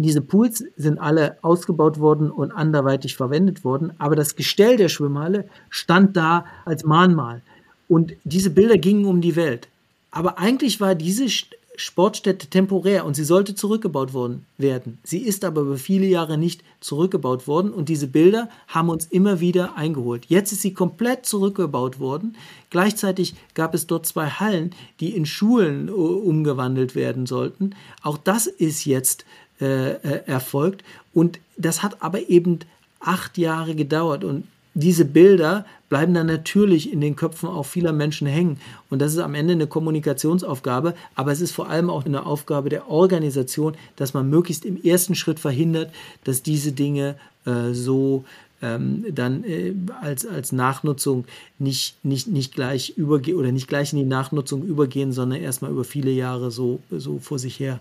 [0.00, 5.48] Diese Pools sind alle ausgebaut worden und anderweitig verwendet worden, aber das Gestell der Schwimmhalle
[5.70, 7.42] stand da als Mahnmal.
[7.88, 9.66] Und diese Bilder gingen um die Welt.
[10.12, 11.26] Aber eigentlich war diese
[11.74, 14.98] Sportstätte temporär und sie sollte zurückgebaut worden werden.
[15.02, 19.40] Sie ist aber über viele Jahre nicht zurückgebaut worden und diese Bilder haben uns immer
[19.40, 20.26] wieder eingeholt.
[20.26, 22.36] Jetzt ist sie komplett zurückgebaut worden.
[22.70, 27.74] Gleichzeitig gab es dort zwei Hallen, die in Schulen äh, umgewandelt werden sollten.
[28.02, 29.24] Auch das ist jetzt
[29.60, 30.84] äh, erfolgt.
[31.14, 32.60] Und das hat aber eben
[33.00, 34.24] acht Jahre gedauert.
[34.24, 34.44] Und
[34.74, 38.60] diese Bilder bleiben dann natürlich in den Köpfen auch vieler Menschen hängen.
[38.90, 42.68] Und das ist am Ende eine Kommunikationsaufgabe, aber es ist vor allem auch eine Aufgabe
[42.68, 45.92] der Organisation, dass man möglichst im ersten Schritt verhindert,
[46.24, 47.16] dass diese Dinge
[47.46, 48.24] äh, so
[48.60, 51.24] ähm, dann äh, als, als Nachnutzung
[51.58, 55.84] nicht, nicht, nicht gleich übergehen oder nicht gleich in die Nachnutzung übergehen, sondern erstmal über
[55.84, 57.80] viele Jahre so, so vor sich her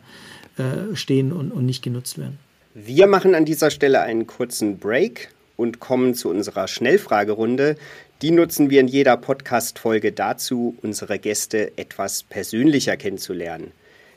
[0.58, 2.40] äh, stehen und, und nicht genutzt werden.
[2.74, 7.76] Wir machen an dieser Stelle einen kurzen Break und kommen zu unserer Schnellfragerunde.
[8.22, 13.72] Die nutzen wir in jeder Podcast-Folge dazu, unsere Gäste etwas persönlicher kennenzulernen.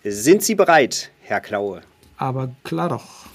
[0.04, 1.82] Sind Sie bereit, Herr Klaue?
[2.16, 3.26] Aber klar doch.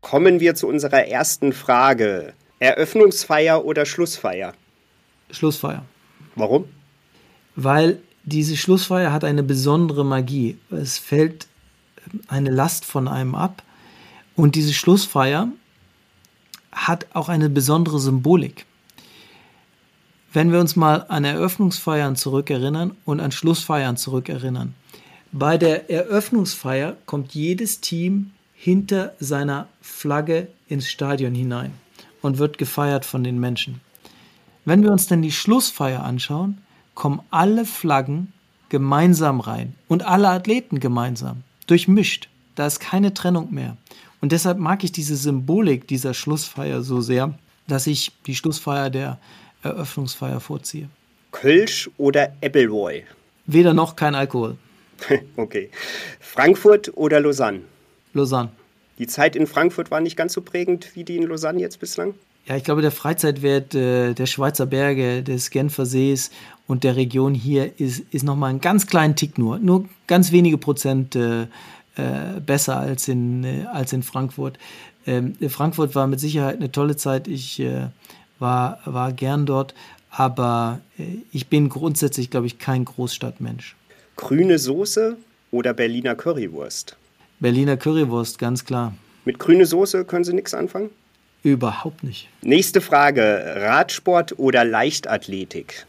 [0.00, 2.34] Kommen wir zu unserer ersten Frage.
[2.58, 4.52] Eröffnungsfeier oder Schlussfeier?
[5.30, 5.86] Schlussfeier.
[6.36, 6.64] Warum?
[7.56, 10.58] Weil diese Schlussfeier hat eine besondere Magie.
[10.70, 11.46] Es fällt
[12.28, 13.62] eine Last von einem ab.
[14.36, 15.48] Und diese Schlussfeier
[16.70, 18.66] hat auch eine besondere Symbolik.
[20.32, 24.74] Wenn wir uns mal an Eröffnungsfeiern zurückerinnern und an Schlussfeiern zurückerinnern.
[25.30, 31.72] Bei der Eröffnungsfeier kommt jedes Team hinter seiner Flagge ins Stadion hinein
[32.22, 33.80] und wird gefeiert von den Menschen.
[34.64, 36.58] Wenn wir uns dann die Schlussfeier anschauen,
[36.94, 38.32] kommen alle Flaggen
[38.68, 42.28] gemeinsam rein und alle Athleten gemeinsam, durchmischt.
[42.54, 43.76] Da ist keine Trennung mehr.
[44.20, 47.34] Und deshalb mag ich diese Symbolik dieser Schlussfeier so sehr,
[47.66, 49.18] dass ich die Schlussfeier der
[49.62, 50.88] Eröffnungsfeier vorziehe.
[51.32, 53.04] Kölsch oder Appleboy?
[53.46, 54.56] Weder noch kein Alkohol.
[55.36, 55.70] okay.
[56.20, 57.62] Frankfurt oder Lausanne?
[58.12, 58.50] Lausanne.
[58.98, 62.14] Die Zeit in Frankfurt war nicht ganz so prägend wie die in Lausanne jetzt bislang?
[62.46, 66.30] Ja, ich glaube, der Freizeitwert äh, der Schweizer Berge, des Genfer Sees
[66.66, 69.58] und der Region hier ist, ist nochmal einen ganz kleinen Tick nur.
[69.58, 71.42] Nur ganz wenige Prozent äh,
[71.96, 74.58] äh, besser als in, äh, als in Frankfurt.
[75.06, 77.28] Ähm, Frankfurt war mit Sicherheit eine tolle Zeit.
[77.28, 77.88] Ich äh,
[78.38, 79.74] war, war gern dort,
[80.10, 83.76] aber äh, ich bin grundsätzlich, glaube ich, kein Großstadtmensch.
[84.16, 85.16] Grüne Soße
[85.50, 86.96] oder Berliner Currywurst?
[87.40, 88.94] Berliner Currywurst, ganz klar.
[89.24, 90.90] Mit grüne Soße können Sie nichts anfangen?
[91.42, 92.28] Überhaupt nicht.
[92.42, 95.86] Nächste Frage: Radsport oder Leichtathletik?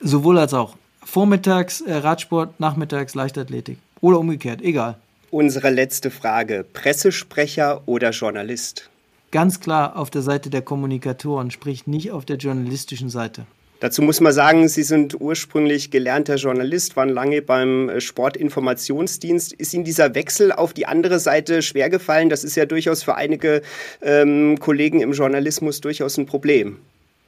[0.00, 0.76] Sowohl als auch.
[1.04, 3.78] Vormittags äh, Radsport, nachmittags Leichtathletik.
[4.00, 4.96] Oder umgekehrt, egal.
[5.30, 8.90] Unsere letzte Frage: Pressesprecher oder Journalist?
[9.30, 13.46] Ganz klar auf der Seite der Kommunikatoren, sprich nicht auf der journalistischen Seite.
[13.84, 19.52] Dazu muss man sagen, Sie sind ursprünglich gelernter Journalist, waren lange beim äh, Sportinformationsdienst.
[19.52, 22.30] Ist Ihnen dieser Wechsel auf die andere Seite schwer gefallen?
[22.30, 23.60] Das ist ja durchaus für einige
[24.00, 26.78] ähm, Kollegen im Journalismus durchaus ein Problem.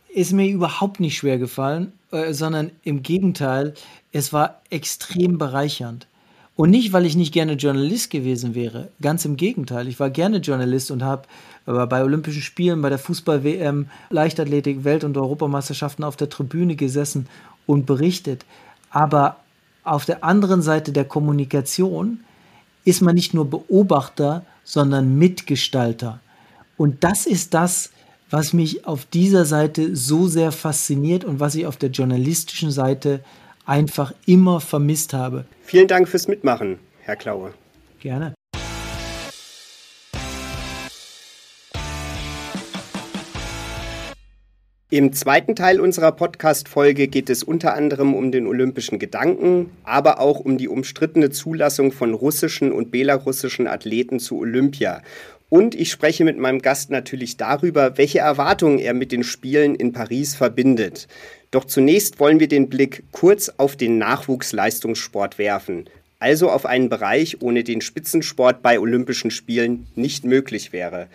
[0.09, 3.75] Ist mir überhaupt nicht schwer gefallen, äh, sondern im Gegenteil,
[4.13, 6.07] es war extrem bereichernd.
[6.57, 8.89] Und nicht, weil ich nicht gerne Journalist gewesen wäre.
[9.03, 9.89] Ganz im Gegenteil.
[9.89, 11.29] Ich war gerne Journalist und habe
[11.67, 17.29] bei Olympischen Spielen, bei der Fußball-WM, Leichtathletik, Welt- und Europameisterschaften auf der Tribüne gesessen
[17.67, 18.47] und berichtet.
[18.91, 19.37] Aber
[19.85, 22.21] auf der anderen Seite der Kommunikation
[22.85, 26.21] ist man nicht nur Beobachter, sondern Mitgestalter.
[26.79, 27.91] Und das ist das,
[28.31, 33.21] was mich auf dieser Seite so sehr fasziniert und was ich auf der journalistischen Seite
[33.67, 35.45] einfach immer vermisst habe.
[35.63, 37.53] Vielen Dank fürs Mitmachen, Herr Klaue.
[38.01, 38.35] Gerne.
[44.89, 50.39] Im zweiten Teil unserer Podcast-Folge geht es unter anderem um den olympischen Gedanken, aber auch
[50.39, 55.03] um die umstrittene Zulassung von russischen und belarussischen Athleten zu Olympia.
[55.49, 59.93] Und ich spreche mit meinem Gast natürlich darüber, welche Erwartungen er mit den Spielen in
[59.93, 61.09] Paris verbindet.
[61.51, 67.43] Doch zunächst wollen wir den Blick kurz auf den Nachwuchsleistungssport werfen, also auf einen Bereich,
[67.43, 71.09] ohne den Spitzensport bei Olympischen Spielen nicht möglich wäre.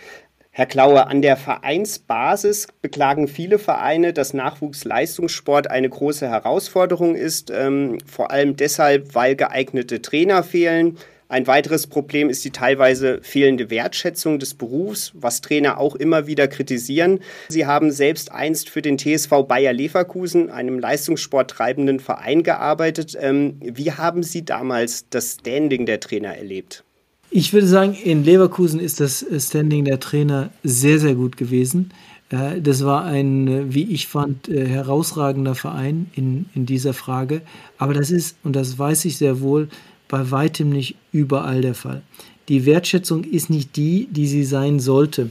[0.54, 8.00] Herr Klaue, an der Vereinsbasis beklagen viele Vereine, dass Nachwuchsleistungssport eine große Herausforderung ist, ähm,
[8.06, 10.98] vor allem deshalb, weil geeignete Trainer fehlen,
[11.32, 16.50] ein weiteres Problem ist die teilweise fehlende Wertschätzung des Berufs, was Trainer auch immer wieder
[16.50, 17.20] kritisieren.
[17.48, 23.18] Sie haben selbst einst für den TSV Bayer Leverkusen, einem Leistungssport treibenden Verein, gearbeitet.
[23.20, 26.84] Ähm, wie haben Sie damals das Standing der Trainer erlebt?
[27.30, 31.92] Ich würde sagen, in Leverkusen ist das Standing der Trainer sehr, sehr gut gewesen.
[32.30, 37.42] Äh, das war ein, wie ich fand, äh, herausragender Verein in, in dieser Frage.
[37.78, 39.70] Aber das ist, und das weiß ich sehr wohl,
[40.12, 42.02] bei weitem nicht überall der Fall.
[42.50, 45.30] Die Wertschätzung ist nicht die, die sie sein sollte.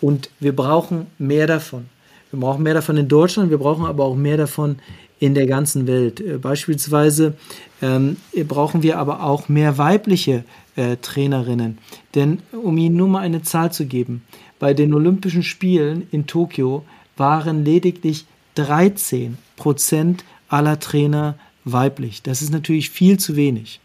[0.00, 1.86] Und wir brauchen mehr davon.
[2.32, 4.76] Wir brauchen mehr davon in Deutschland, wir brauchen aber auch mehr davon
[5.20, 6.20] in der ganzen Welt.
[6.20, 7.34] Äh, beispielsweise
[7.80, 8.16] ähm,
[8.48, 11.78] brauchen wir aber auch mehr weibliche äh, Trainerinnen.
[12.16, 14.24] Denn um Ihnen nur mal eine Zahl zu geben,
[14.58, 16.84] bei den Olympischen Spielen in Tokio
[17.16, 22.22] waren lediglich 13 Prozent aller Trainer weiblich.
[22.22, 23.80] Das ist natürlich viel zu wenig.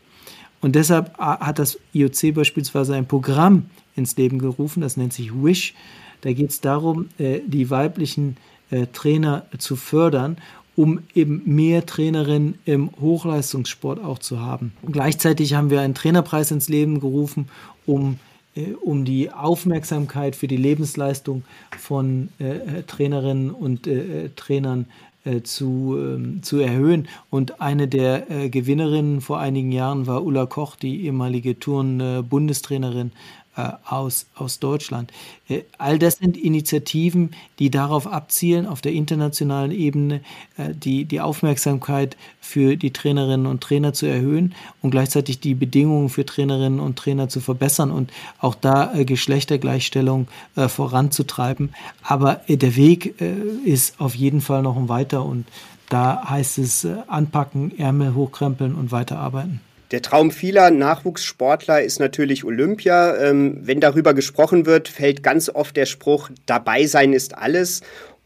[0.62, 5.74] Und deshalb hat das IOC beispielsweise ein Programm ins Leben gerufen, das nennt sich WISH.
[6.22, 8.38] Da geht es darum, äh, die weiblichen
[8.70, 10.38] äh, Trainer zu fördern,
[10.76, 14.72] um eben mehr Trainerinnen im Hochleistungssport auch zu haben.
[14.84, 17.50] Und gleichzeitig haben wir einen Trainerpreis ins Leben gerufen,
[17.86, 18.20] um
[18.56, 21.44] äh, um die Aufmerksamkeit für die Lebensleistung
[21.78, 24.88] von äh, Trainerinnen und äh, Trainern
[25.24, 27.08] äh, zu, ähm, zu erhöhen.
[27.30, 33.12] Und eine der äh, Gewinnerinnen vor einigen Jahren war Ulla Koch, die ehemalige Turn-Bundestrainerin äh,
[33.56, 35.12] aus, aus Deutschland.
[35.50, 40.22] Äh, all das sind Initiativen, die darauf abzielen, auf der internationalen Ebene
[40.58, 46.10] äh, die, die Aufmerksamkeit für die Trainerinnen und Trainer zu erhöhen und gleichzeitig die Bedingungen
[46.10, 51.74] für Trainerinnen und Trainer zu verbessern und auch da Geschlechtergleichstellung voranzutreiben.
[52.04, 53.22] Aber der Weg
[53.66, 55.46] ist auf jeden Fall noch ein weiter und
[55.90, 59.62] da heißt es anpacken, Ärmel hochkrempeln und weiterarbeiten.
[59.92, 63.18] Der Traum vieler Nachwuchssportler ist natürlich Olympia.
[63.18, 67.82] Ähm, wenn darüber gesprochen wird, fällt ganz oft der Spruch, dabei sein ist alles.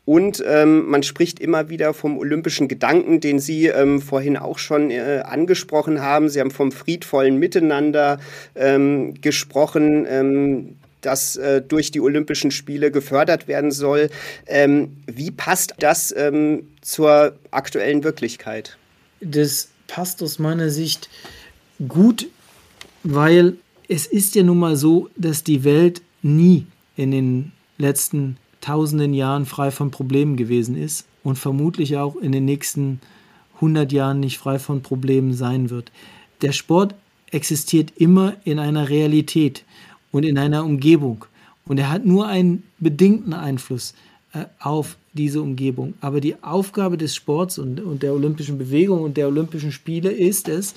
[0.06, 4.92] Und ähm, man spricht immer wieder vom olympischen Gedanken, den Sie ähm, vorhin auch schon
[4.92, 6.30] äh, angesprochen haben.
[6.30, 8.20] Sie haben vom friedvollen Miteinander
[8.54, 10.06] ähm, gesprochen.
[10.08, 14.10] Ähm, das äh, durch die Olympischen Spiele gefördert werden soll.
[14.48, 18.78] Ähm, wie passt das ähm, zur aktuellen Wirklichkeit?
[19.22, 21.10] Das passt aus meiner Sicht
[21.88, 22.28] gut,
[23.04, 23.58] weil
[23.88, 29.46] es ist ja nun mal so, dass die Welt nie in den letzten tausenden Jahren
[29.46, 33.00] frei von Problemen gewesen ist und vermutlich auch in den nächsten
[33.56, 35.92] 100 Jahren nicht frei von Problemen sein wird.
[36.42, 36.96] Der Sport
[37.32, 39.64] existiert immer in einer Realität
[40.12, 41.26] und in einer Umgebung
[41.68, 43.94] und er hat nur einen bedingten Einfluss
[44.34, 45.96] äh, auf diese Umgebung.
[46.02, 50.48] Aber die Aufgabe des Sports und, und der olympischen Bewegung und der Olympischen Spiele ist
[50.48, 50.76] es,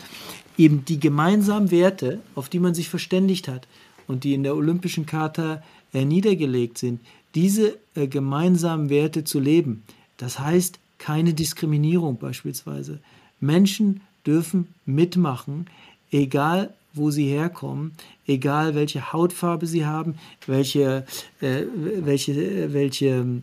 [0.58, 3.66] eben die gemeinsamen Werte, auf die man sich verständigt hat
[4.06, 5.62] und die in der Olympischen Charta
[5.94, 7.00] äh, niedergelegt sind,
[7.34, 9.84] diese äh, gemeinsamen Werte zu leben.
[10.16, 12.98] Das heißt keine Diskriminierung beispielsweise.
[13.40, 15.66] Menschen dürfen mitmachen,
[16.10, 17.92] egal wo sie herkommen,
[18.26, 20.16] egal welche Hautfarbe sie haben,
[20.46, 21.06] welche,
[21.40, 21.62] äh,
[22.00, 23.42] welche, welche ähm,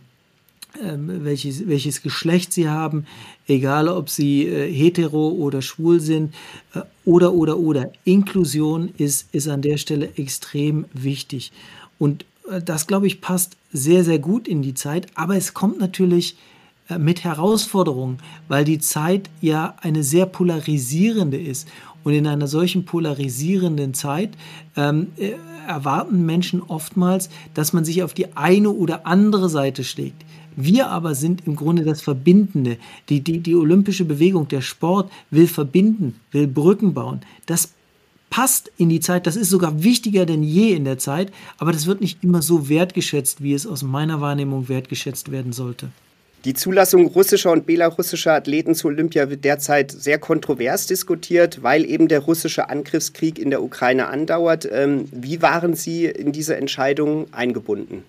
[0.82, 3.06] welches, welches Geschlecht sie haben,
[3.48, 6.34] egal ob sie äh, hetero oder schwul sind,
[6.74, 7.92] äh, oder, oder, oder.
[8.04, 11.52] Inklusion ist, ist an der Stelle extrem wichtig.
[11.98, 15.06] Und äh, das, glaube ich, passt sehr, sehr gut in die Zeit.
[15.14, 16.36] Aber es kommt natürlich
[16.88, 21.68] äh, mit Herausforderungen, weil die Zeit ja eine sehr polarisierende ist.
[22.04, 24.30] Und in einer solchen polarisierenden Zeit
[24.76, 25.32] ähm, äh,
[25.66, 30.24] erwarten Menschen oftmals, dass man sich auf die eine oder andere Seite schlägt.
[30.56, 32.78] Wir aber sind im Grunde das Verbindende.
[33.08, 37.20] Die, die, die olympische Bewegung, der Sport will verbinden, will Brücken bauen.
[37.44, 37.74] Das
[38.30, 41.86] passt in die Zeit, das ist sogar wichtiger denn je in der Zeit, aber das
[41.86, 45.90] wird nicht immer so wertgeschätzt, wie es aus meiner Wahrnehmung wertgeschätzt werden sollte.
[46.44, 52.08] Die Zulassung russischer und belarussischer Athleten zu Olympia wird derzeit sehr kontrovers diskutiert, weil eben
[52.08, 54.68] der russische Angriffskrieg in der Ukraine andauert.
[54.70, 58.04] Ähm, wie waren Sie in diese Entscheidung eingebunden?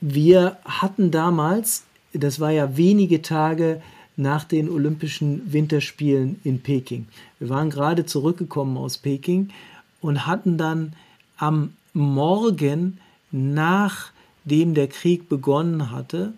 [0.00, 3.82] Wir hatten damals, das war ja wenige Tage
[4.16, 7.06] nach den Olympischen Winterspielen in Peking.
[7.38, 9.50] Wir waren gerade zurückgekommen aus Peking
[10.00, 10.92] und hatten dann
[11.36, 12.98] am Morgen,
[13.30, 16.32] nachdem der Krieg begonnen hatte,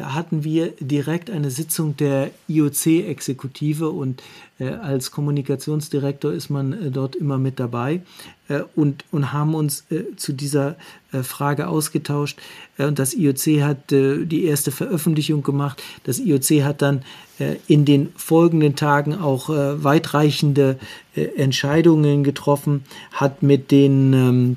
[0.00, 4.22] hatten wir direkt eine Sitzung der IOC-Exekutive und
[4.62, 8.02] äh, als Kommunikationsdirektor ist man äh, dort immer mit dabei
[8.48, 10.76] äh, und, und haben uns äh, zu dieser
[11.12, 12.38] äh, Frage ausgetauscht.
[12.78, 15.82] und das IOC hat die erste Veröffentlichung gemacht.
[16.04, 17.02] Das IOC hat dann
[17.66, 20.78] in den folgenden Tagen auch weitreichende
[21.14, 24.56] Entscheidungen getroffen, hat mit den ähm,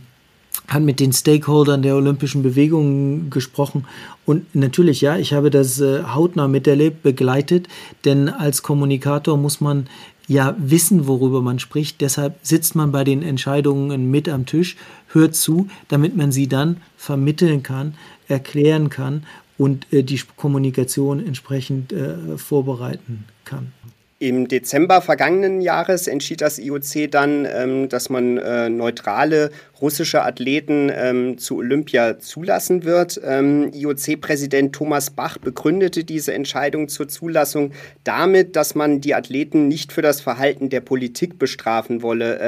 [0.67, 3.85] hat mit den Stakeholdern der olympischen Bewegung gesprochen.
[4.25, 7.67] Und natürlich, ja, ich habe das äh, hautnah miterlebt, begleitet,
[8.03, 9.87] denn als Kommunikator muss man
[10.27, 12.01] ja wissen, worüber man spricht.
[12.01, 14.75] Deshalb sitzt man bei den Entscheidungen mit am Tisch,
[15.09, 17.95] hört zu, damit man sie dann vermitteln kann,
[18.27, 19.23] erklären kann
[19.57, 23.71] und äh, die Kommunikation entsprechend äh, vorbereiten kann.
[24.17, 29.51] Im Dezember vergangenen Jahres entschied das IOC dann, ähm, dass man äh, neutrale
[29.81, 33.19] russische Athleten ähm, zu Olympia zulassen wird.
[33.25, 37.73] Ähm, IOC-Präsident Thomas Bach begründete diese Entscheidung zur Zulassung
[38.05, 42.39] damit, dass man die Athleten nicht für das Verhalten der Politik bestrafen wolle.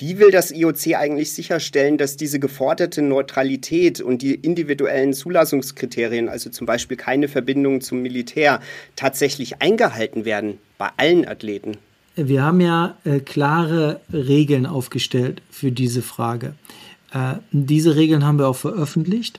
[0.00, 6.48] Wie will das IOC eigentlich sicherstellen, dass diese geforderte Neutralität und die individuellen Zulassungskriterien, also
[6.48, 8.60] zum Beispiel keine Verbindung zum Militär,
[8.96, 11.76] tatsächlich eingehalten werden bei allen Athleten?
[12.16, 16.54] Wir haben ja äh, klare Regeln aufgestellt für diese Frage.
[17.12, 19.38] Äh, diese Regeln haben wir auch veröffentlicht.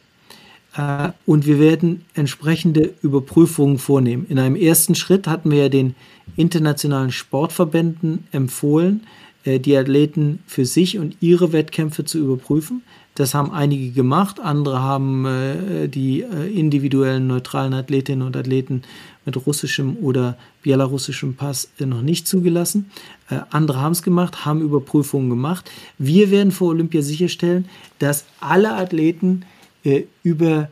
[0.78, 4.28] Äh, und wir werden entsprechende Überprüfungen vornehmen.
[4.30, 5.96] In einem ersten Schritt hatten wir ja den
[6.36, 9.08] internationalen Sportverbänden empfohlen,
[9.46, 12.84] die Athleten für sich und ihre Wettkämpfe zu überprüfen.
[13.16, 18.84] Das haben einige gemacht, andere haben äh, die äh, individuellen neutralen Athletinnen und Athleten
[19.26, 22.90] mit russischem oder belarussischem Pass noch nicht zugelassen.
[23.52, 25.70] andere haben es gemacht, haben Überprüfungen gemacht.
[26.00, 29.46] Wir werden vor Olympia sicherstellen, dass alle Athleten
[30.24, 30.70] über,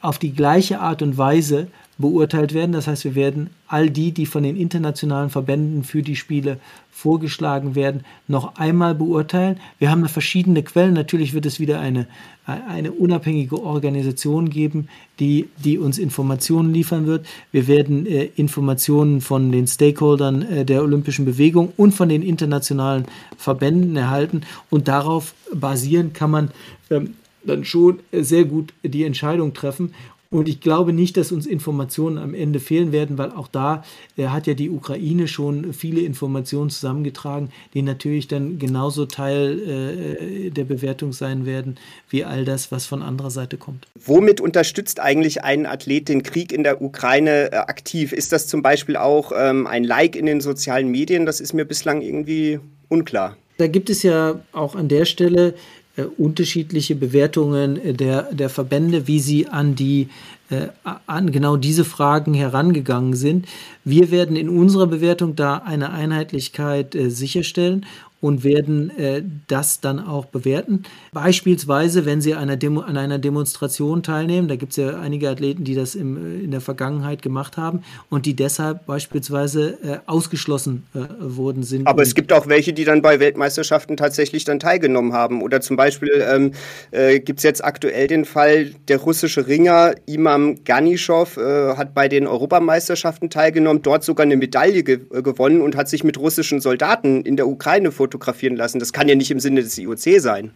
[0.00, 2.72] auf die gleiche Art und Weise beurteilt werden.
[2.72, 6.58] Das heißt, wir werden all die, die von den internationalen Verbänden für die Spiele
[6.90, 9.58] vorgeschlagen werden, noch einmal beurteilen.
[9.78, 10.94] Wir haben da verschiedene Quellen.
[10.94, 12.06] Natürlich wird es wieder eine,
[12.46, 17.26] eine unabhängige Organisation geben, die, die uns Informationen liefern wird.
[17.52, 23.06] Wir werden äh, Informationen von den Stakeholdern äh, der Olympischen Bewegung und von den internationalen
[23.36, 24.42] Verbänden erhalten.
[24.70, 26.50] Und darauf basieren kann man
[26.90, 27.14] ähm,
[27.46, 29.94] dann schon sehr gut die Entscheidung treffen.
[30.30, 33.84] Und ich glaube nicht, dass uns Informationen am Ende fehlen werden, weil auch da
[34.16, 40.50] äh, hat ja die Ukraine schon viele Informationen zusammengetragen, die natürlich dann genauso Teil äh,
[40.50, 41.76] der Bewertung sein werden,
[42.08, 43.86] wie all das, was von anderer Seite kommt.
[44.04, 48.12] Womit unterstützt eigentlich ein Athlet den Krieg in der Ukraine äh, aktiv?
[48.12, 51.26] Ist das zum Beispiel auch ähm, ein Like in den sozialen Medien?
[51.26, 52.58] Das ist mir bislang irgendwie
[52.88, 53.36] unklar.
[53.58, 55.54] Da gibt es ja auch an der Stelle
[55.96, 60.08] äh, unterschiedliche Bewertungen äh, der, der Verbände, wie sie an die
[60.48, 60.68] äh,
[61.06, 63.46] an genau diese Fragen herangegangen sind.
[63.84, 67.84] Wir werden in unserer Bewertung da eine Einheitlichkeit äh, sicherstellen
[68.20, 70.84] und werden äh, das dann auch bewerten.
[71.12, 75.64] Beispielsweise, wenn Sie einer Demo, an einer Demonstration teilnehmen, da gibt es ja einige Athleten,
[75.64, 80.86] die das im, äh, in der Vergangenheit gemacht haben und die deshalb beispielsweise äh, ausgeschlossen
[80.94, 81.86] äh, worden sind.
[81.86, 85.42] Aber es gibt auch welche, die dann bei Weltmeisterschaften tatsächlich dann teilgenommen haben.
[85.42, 86.52] Oder zum Beispiel ähm,
[86.92, 92.26] äh, gibt es jetzt aktuell den Fall, der russische Ringer ImamGanischow äh, hat bei den
[92.26, 97.36] Europameisterschaften teilgenommen, dort sogar eine Medaille ge gewonnen und hat sich mit russischen Soldaten in
[97.36, 98.78] der Ukraine vor fotografieren lassen.
[98.78, 100.52] Das kann ja nicht im Sinne des IOC sein.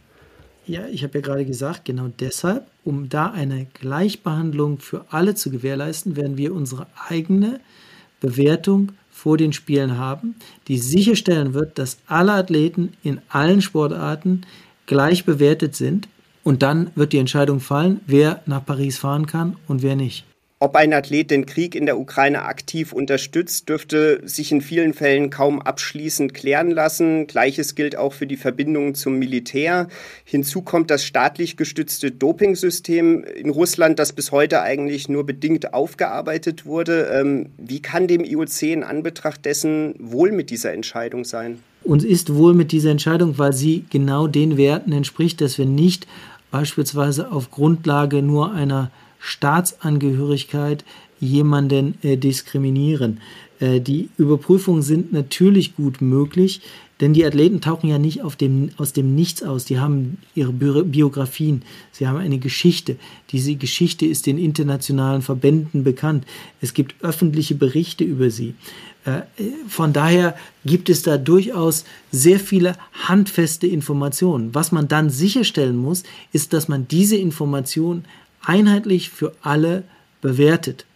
[0.67, 5.51] Ja, ich habe ja gerade gesagt, genau deshalb, um da eine Gleichbehandlung für alle zu
[5.51, 7.61] gewährleisten, werden wir unsere eigene
[8.21, 10.37] Bewertung vor den Spielen haben,
[10.69, 14.43] die sicherstellen wird, dass alle Athleten in allen Sportarten
[14.87, 16.09] gleich bewertet sind.
[16.45, 20.25] Und dann wird die Entscheidung fallen, wer nach Paris fahren kann und wer nicht.
[20.63, 25.31] Ob ein Athlet den Krieg in der Ukraine aktiv unterstützt, dürfte sich in vielen Fällen
[25.31, 27.27] kaum abschließend klären lassen.
[27.27, 29.89] Gleiches gilt auch für die Verbindungen zum Militär.
[30.23, 36.67] Hinzu kommt das staatlich gestützte Dopingsystem in Russland, das bis heute eigentlich nur bedingt aufgearbeitet
[36.67, 37.05] wurde.
[37.11, 41.61] Ähm, wie kann dem IOC in Anbetracht dessen wohl mit dieser Entscheidung sein?
[41.85, 46.07] Uns ist wohl mit dieser Entscheidung, weil sie genau den Werten entspricht, dass wir nicht
[46.51, 48.91] beispielsweise auf Grundlage nur einer
[49.21, 50.85] Staatsangehörigkeit
[51.21, 53.21] jemanden äh, diskriminieren.
[53.61, 56.63] Äh, die Überprüfungen sind natürlich gut möglich,
[57.01, 59.65] denn die Athleten tauchen ja nicht dem, aus dem Nichts aus.
[59.65, 61.63] Die haben ihre Biografien,
[61.93, 62.97] sie haben eine Geschichte.
[63.31, 66.27] Diese Geschichte ist den internationalen Verbänden bekannt.
[66.61, 68.55] Es gibt öffentliche Berichte über sie.
[69.05, 69.23] Äh,
[69.67, 74.55] von daher gibt es da durchaus sehr viele handfeste Informationen.
[74.55, 76.03] Was man dann sicherstellen muss,
[76.33, 78.05] ist, dass man diese Informationen
[78.43, 79.85] einheitlich für alle
[80.21, 80.87] bewertet.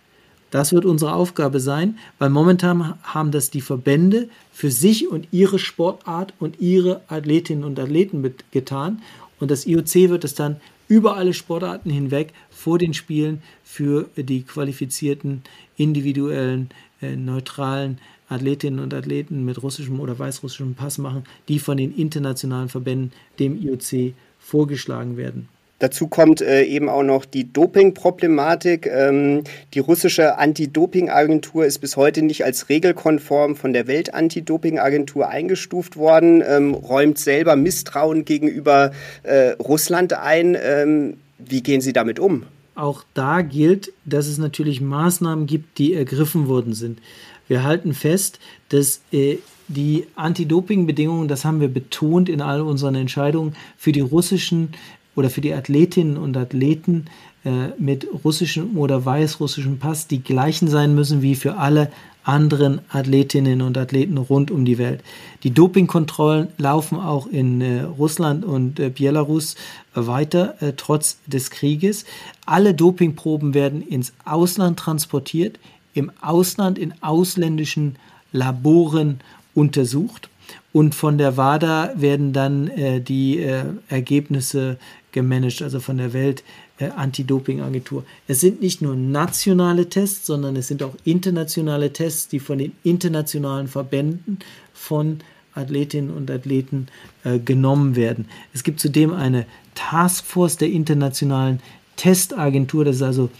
[0.50, 5.58] Das wird unsere Aufgabe sein, weil momentan haben das die Verbände für sich und ihre
[5.58, 9.02] Sportart und ihre Athletinnen und Athleten getan.
[9.40, 14.42] Und das IOC wird es dann über alle Sportarten hinweg vor den Spielen für die
[14.42, 15.42] qualifizierten,
[15.76, 16.70] individuellen,
[17.02, 22.68] äh, neutralen Athletinnen und Athleten mit russischem oder weißrussischem Pass machen, die von den internationalen
[22.68, 25.48] Verbänden dem IOC vorgeschlagen werden.
[25.80, 28.86] Dazu kommt äh, eben auch noch die Doping-Problematik.
[28.86, 29.42] Ähm,
[29.74, 36.74] die russische Anti-Doping-Agentur ist bis heute nicht als regelkonform von der Welt-Anti-Doping-Agentur eingestuft worden, ähm,
[36.74, 38.92] räumt selber Misstrauen gegenüber
[39.24, 40.56] äh, Russland ein.
[40.60, 42.44] Ähm, wie gehen Sie damit um?
[42.76, 47.00] Auch da gilt, dass es natürlich Maßnahmen gibt, die ergriffen worden sind.
[47.46, 53.56] Wir halten fest, dass äh, die Anti-Doping-Bedingungen, das haben wir betont in all unseren Entscheidungen,
[53.76, 54.72] für die russischen
[55.16, 57.06] oder für die Athletinnen und Athleten
[57.44, 61.90] äh, mit russischem oder weißrussischem Pass die gleichen sein müssen wie für alle
[62.24, 65.02] anderen Athletinnen und Athleten rund um die Welt.
[65.42, 69.56] Die Dopingkontrollen laufen auch in äh, Russland und äh, Belarus
[69.92, 72.06] weiter, äh, trotz des Krieges.
[72.46, 75.58] Alle Dopingproben werden ins Ausland transportiert,
[75.92, 77.96] im Ausland in ausländischen
[78.32, 79.20] Laboren
[79.54, 80.28] untersucht
[80.72, 84.78] und von der WADA werden dann äh, die äh, Ergebnisse
[85.14, 86.44] gemanagt, also von der Welt
[86.78, 88.04] äh, Anti-Doping-Agentur.
[88.28, 92.72] Es sind nicht nur nationale Tests, sondern es sind auch internationale Tests, die von den
[92.82, 94.40] internationalen Verbänden
[94.74, 95.20] von
[95.54, 96.88] Athletinnen und Athleten
[97.22, 98.26] äh, genommen werden.
[98.52, 101.60] Es gibt zudem eine Taskforce der internationalen
[101.96, 103.30] Testagentur, das ist also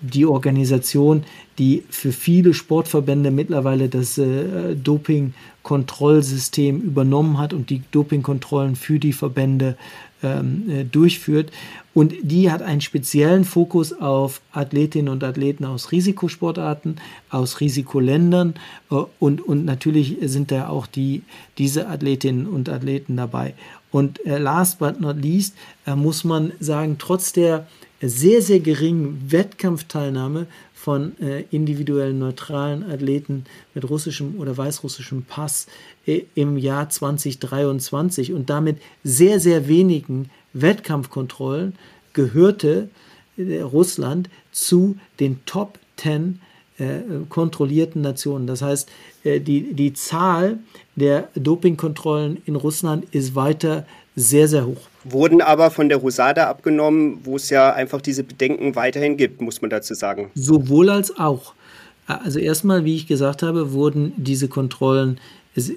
[0.00, 1.24] die Organisation,
[1.58, 9.12] die für viele Sportverbände mittlerweile das äh, Doping-Kontrollsystem übernommen hat und die Dopingkontrollen für die
[9.12, 9.76] Verbände
[10.24, 11.52] ähm, äh, durchführt.
[11.92, 16.96] Und die hat einen speziellen Fokus auf Athletinnen und Athleten aus Risikosportarten,
[17.30, 18.54] aus Risikoländern
[18.90, 21.22] äh, und, und natürlich sind da auch die,
[21.58, 23.54] diese Athletinnen und Athleten dabei.
[23.90, 25.54] Und äh, last but not least
[25.86, 27.68] äh, muss man sagen, trotz der
[28.00, 30.46] sehr, sehr geringen Wettkampfteilnahme
[30.84, 35.66] von äh, individuellen neutralen Athleten mit russischem oder weißrussischem Pass
[36.06, 41.74] im Jahr 2023 und damit sehr, sehr wenigen Wettkampfkontrollen
[42.12, 42.88] gehörte
[43.36, 46.40] äh, Russland zu den Top 10
[46.78, 46.84] äh,
[47.28, 48.46] kontrollierten Nationen.
[48.46, 48.88] Das heißt,
[49.24, 50.58] äh, die, die Zahl
[50.96, 53.86] der Dopingkontrollen in Russland ist weiter
[54.16, 54.88] sehr, sehr hoch.
[55.04, 59.60] Wurden aber von der Rosada abgenommen, wo es ja einfach diese Bedenken weiterhin gibt, muss
[59.60, 60.30] man dazu sagen.
[60.34, 61.54] Sowohl als auch.
[62.06, 65.18] Also erstmal, wie ich gesagt habe, wurden diese Kontrollen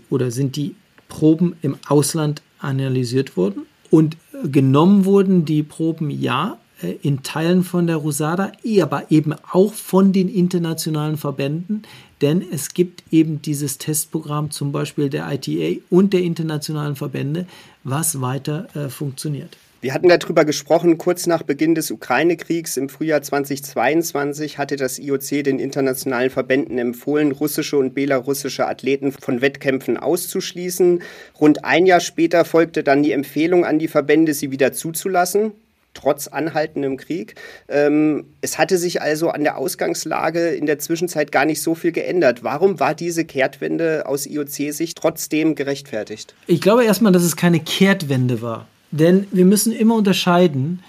[0.10, 0.76] oder sind die
[1.08, 7.88] Proben im Ausland analysiert worden und genommen wurden die Proben ja äh, in Teilen von
[7.88, 8.52] der Rosada,
[8.82, 11.84] aber eben auch von den internationalen Verbänden,
[12.22, 17.46] denn es gibt eben dieses Testprogramm zum Beispiel der ITA und der internationalen Verbände,
[17.84, 19.58] was weiter äh, funktioniert.
[19.88, 25.46] Wir hatten darüber gesprochen, kurz nach Beginn des Ukraine-Kriegs im Frühjahr 2022 hatte das IOC
[25.46, 31.02] den internationalen Verbänden empfohlen, russische und belarussische Athleten von Wettkämpfen auszuschließen.
[31.40, 35.54] Rund ein Jahr später folgte dann die Empfehlung an die Verbände, sie wieder zuzulassen
[35.94, 37.36] trotz anhaltendem Krieg.
[37.70, 41.94] Ähm, es hatte sich also an der Ausgangslage in der Zwischenzeit gar nicht so viel
[41.94, 42.44] geändert.
[42.44, 46.36] Warum war diese Kehrtwende aus IOC-Sicht trotzdem gerechtfertigt?
[46.46, 48.68] Ich glaube erstmal, dass es keine Kehrtwende war.
[48.92, 50.80] Denn wir müssen immer unterscheiden,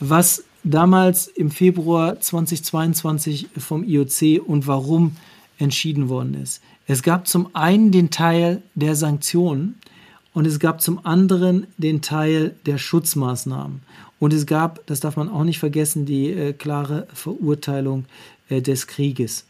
[0.00, 5.16] was damals im Februar 2022 vom IOC und warum
[5.58, 6.62] entschieden worden ist.
[6.86, 9.76] Es gab zum einen den Teil der Sanktionen
[10.34, 13.82] und es gab zum anderen den Teil der Schutzmaßnahmen.
[14.18, 18.04] Und es gab, das darf man auch nicht vergessen, die äh, klare Verurteilung
[18.48, 19.46] äh, des Krieges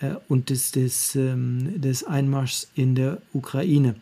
[0.00, 3.94] äh, und des, des, ähm, des Einmarschs in der Ukraine.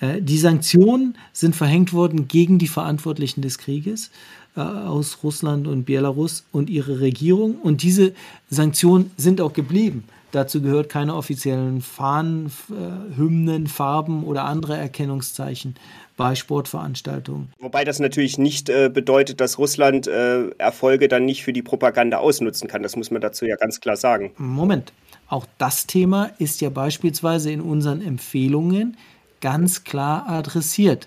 [0.00, 4.10] Äh, die Sanktionen sind verhängt worden gegen die Verantwortlichen des Krieges
[4.56, 7.56] äh, aus Russland und Belarus und ihre Regierung.
[7.56, 8.12] Und diese
[8.50, 10.04] Sanktionen sind auch geblieben.
[10.34, 15.76] Dazu gehört keine offiziellen Fahnen, äh, Hymnen, Farben oder andere Erkennungszeichen
[16.16, 17.52] bei Sportveranstaltungen.
[17.60, 22.18] Wobei das natürlich nicht äh, bedeutet, dass Russland äh, Erfolge dann nicht für die Propaganda
[22.18, 22.82] ausnutzen kann.
[22.82, 24.32] Das muss man dazu ja ganz klar sagen.
[24.36, 24.92] Moment.
[25.28, 28.96] Auch das Thema ist ja beispielsweise in unseren Empfehlungen
[29.44, 31.06] ganz klar adressiert.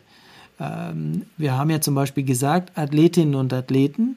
[0.60, 4.16] Ähm, wir haben ja zum Beispiel gesagt, Athletinnen und Athleten,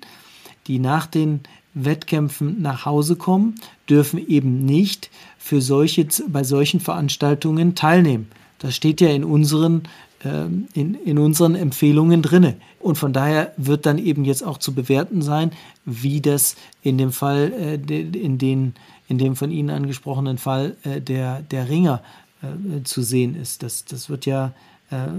[0.66, 1.40] die nach den
[1.72, 3.54] Wettkämpfen nach Hause kommen,
[3.88, 5.08] dürfen eben nicht
[5.38, 8.28] für solche, bei solchen Veranstaltungen teilnehmen.
[8.58, 9.84] Das steht ja in unseren
[10.22, 12.56] ähm, in, in unseren Empfehlungen drin.
[12.78, 15.52] Und von daher wird dann eben jetzt auch zu bewerten sein,
[15.86, 18.74] wie das in dem Fall, äh, in, den,
[19.08, 22.02] in dem von Ihnen angesprochenen Fall äh, der, der Ringer
[22.42, 23.62] äh, zu sehen ist.
[23.62, 24.52] Das, das wird ja,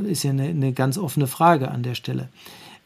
[0.05, 2.27] ist ja eine, eine ganz offene Frage an der Stelle.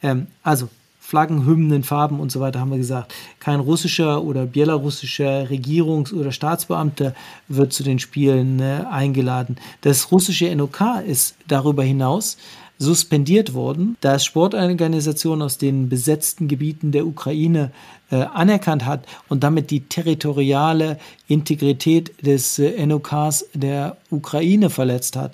[0.03, 0.69] Ähm, also
[1.05, 3.13] Flaggen, Hymnen, Farben und so weiter haben wir gesagt.
[3.39, 7.13] Kein russischer oder belarussischer Regierungs- oder Staatsbeamter
[7.47, 9.57] wird zu den Spielen äh, eingeladen.
[9.81, 12.38] Das russische NOK ist darüber hinaus
[12.78, 17.71] suspendiert worden, da es Sportorganisationen aus den besetzten Gebieten der Ukraine
[18.11, 25.34] äh, anerkannt hat und damit die territoriale Integrität des äh, NOKs der Ukraine verletzt hat.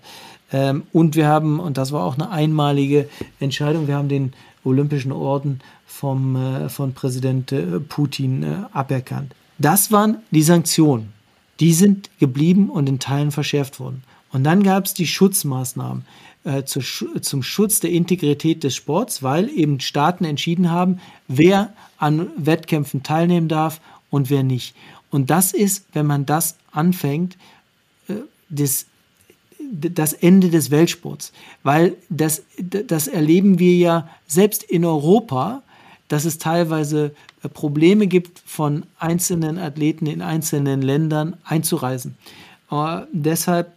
[0.52, 4.34] Ähm, und wir haben, und das war auch eine einmalige Entscheidung, wir haben den
[4.64, 9.34] Olympischen Orden vom, äh, von Präsident äh, Putin äh, aberkannt.
[9.58, 11.14] Das waren die Sanktionen.
[11.60, 14.04] Die sind geblieben und in Teilen verschärft worden.
[14.32, 16.06] Und dann gab es die Schutzmaßnahmen
[16.44, 16.82] äh, zu,
[17.22, 23.48] zum Schutz der Integrität des Sports, weil eben Staaten entschieden haben, wer an Wettkämpfen teilnehmen
[23.48, 23.80] darf
[24.10, 24.76] und wer nicht.
[25.12, 27.38] Und das ist, wenn man das anfängt,
[28.08, 28.16] äh,
[28.50, 28.86] das
[29.72, 31.32] das Ende des Weltsports,
[31.64, 35.64] weil das, das erleben wir ja selbst in Europa,
[36.08, 37.14] dass es teilweise
[37.44, 42.18] äh, Probleme gibt, von einzelnen Athleten in einzelnen Ländern einzureisen.
[43.12, 43.72] Deshalb äh,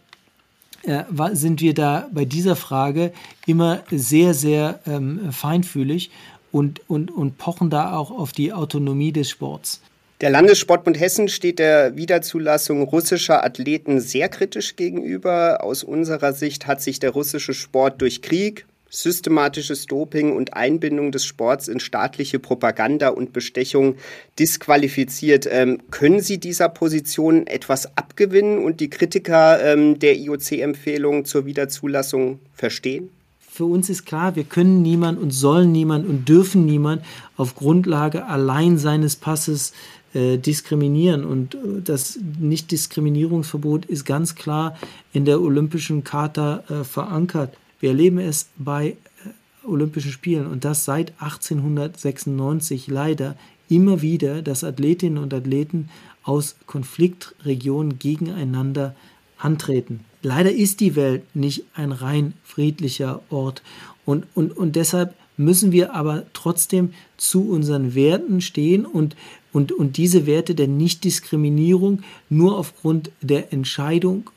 [1.33, 3.11] sind wir da bei dieser Frage
[3.45, 6.11] immer sehr, sehr ähm, feinfühlig
[6.51, 9.81] und, und, und pochen da auch auf die Autonomie des Sports.
[10.21, 15.61] Der Landessportbund Hessen steht der Wiederzulassung russischer Athleten sehr kritisch gegenüber.
[15.61, 21.25] Aus unserer Sicht hat sich der russische Sport durch Krieg, systematisches Doping und Einbindung des
[21.25, 23.95] Sports in staatliche Propaganda und Bestechung
[24.39, 25.47] disqualifiziert.
[25.49, 32.39] Ähm, können Sie dieser Position etwas abgewinnen und die Kritiker ähm, der IOC-Empfehlung zur Wiederzulassung
[32.53, 33.09] verstehen?
[33.39, 37.03] Für uns ist klar, wir können niemand und sollen niemand und dürfen niemand
[37.37, 39.71] auf Grundlage allein seines Passes
[40.13, 41.23] äh, diskriminieren.
[41.23, 44.77] Und äh, das Nichtdiskriminierungsverbot ist ganz klar
[45.13, 47.55] in der Olympischen Charta äh, verankert.
[47.79, 53.35] Wir erleben es bei äh, Olympischen Spielen und das seit 1896 leider
[53.67, 55.89] immer wieder, dass Athletinnen und Athleten
[56.23, 58.95] aus Konfliktregionen gegeneinander
[59.37, 60.01] antreten.
[60.21, 63.61] Leider ist die Welt nicht ein rein friedlicher Ort
[64.05, 69.15] und, und, und deshalb müssen wir aber trotzdem zu unseren Werten stehen und,
[69.51, 74.29] und, und diese Werte der Nichtdiskriminierung nur aufgrund der Entscheidung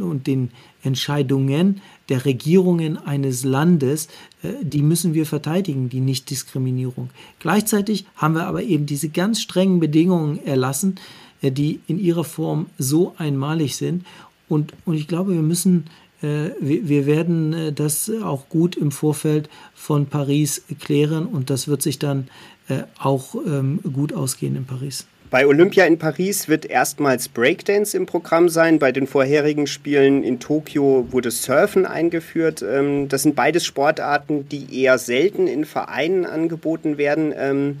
[0.00, 0.50] und den
[0.82, 4.08] Entscheidungen der Regierungen eines Landes,
[4.42, 7.10] äh, die müssen wir verteidigen, die Nichtdiskriminierung.
[7.38, 10.96] Gleichzeitig haben wir aber eben diese ganz strengen Bedingungen erlassen,
[11.42, 14.06] äh, die in ihrer Form so einmalig sind.
[14.48, 15.84] Und, und ich glaube, wir müssen
[16.22, 21.82] äh, wir werden äh, das auch gut im Vorfeld von Paris klären und das wird
[21.82, 22.28] sich dann
[22.68, 25.06] äh, auch ähm, gut ausgehen in Paris.
[25.30, 28.78] Bei Olympia in Paris wird erstmals Breakdance im Programm sein.
[28.78, 32.62] Bei den vorherigen Spielen in Tokio wurde Surfen eingeführt.
[32.62, 37.34] Ähm, das sind beides Sportarten, die eher selten in Vereinen angeboten werden.
[37.36, 37.76] Ähm,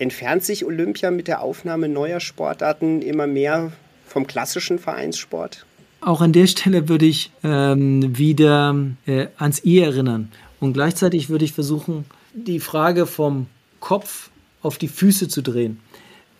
[0.00, 3.70] entfernt sich Olympia mit der Aufnahme neuer Sportarten immer mehr
[4.04, 5.64] vom klassischen Vereinssport?
[6.00, 8.74] Auch an der Stelle würde ich ähm, wieder
[9.06, 10.32] äh, ans I erinnern.
[10.58, 13.46] Und gleichzeitig würde ich versuchen, die Frage vom
[13.78, 14.30] Kopf
[14.62, 15.78] auf die Füße zu drehen.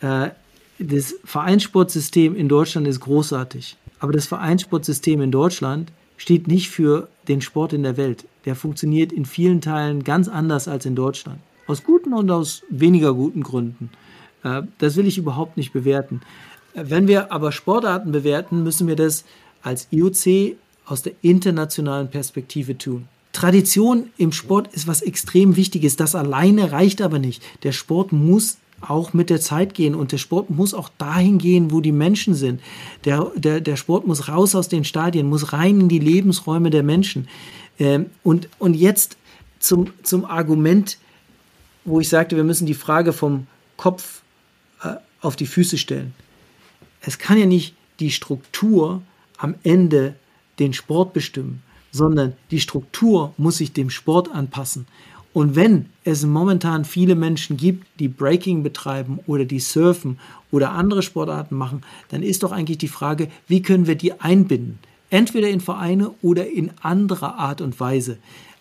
[0.03, 0.31] Äh,
[0.79, 3.77] das Vereinssportsystem in Deutschland ist großartig.
[4.01, 8.25] Aber das Vereinssportsystem in Deutschland steht nicht für den Sport in der Welt.
[8.45, 11.39] Der funktioniert in vielen Teilen ganz anders als in Deutschland.
[11.67, 13.91] Aus guten und aus weniger guten Gründen.
[14.43, 16.21] Äh, das will ich überhaupt nicht bewerten.
[16.75, 19.25] Wenn wir aber Sportarten bewerten, müssen wir das
[19.63, 23.09] als IOC aus der internationalen Perspektive tun.
[23.33, 25.97] Tradition im Sport ist was extrem Wichtiges.
[25.97, 27.43] Das alleine reicht aber nicht.
[27.63, 31.71] Der Sport muss auch mit der Zeit gehen und der Sport muss auch dahin gehen,
[31.71, 32.61] wo die Menschen sind.
[33.05, 36.83] Der, der, der Sport muss raus aus den Stadien, muss rein in die Lebensräume der
[36.83, 37.29] Menschen.
[37.79, 39.17] Ähm, und, und jetzt
[39.61, 40.99] zum, zum Argument,
[41.85, 44.23] wo ich sagte, wir müssen die Frage vom Kopf
[44.83, 46.15] äh, auf die Füße stellen.
[47.01, 49.03] Es kann ja nicht die Struktur
[49.37, 50.15] am Ende
[50.59, 54.87] den Sport bestimmen, sondern die Struktur muss sich dem Sport anpassen.
[55.33, 60.19] Und wenn es momentan viele Menschen gibt, die Breaking betreiben oder die surfen
[60.51, 64.79] oder andere Sportarten machen, dann ist doch eigentlich die Frage, wie können wir die einbinden?
[65.13, 68.17] Entweder in Vereine oder in anderer Art und Weise.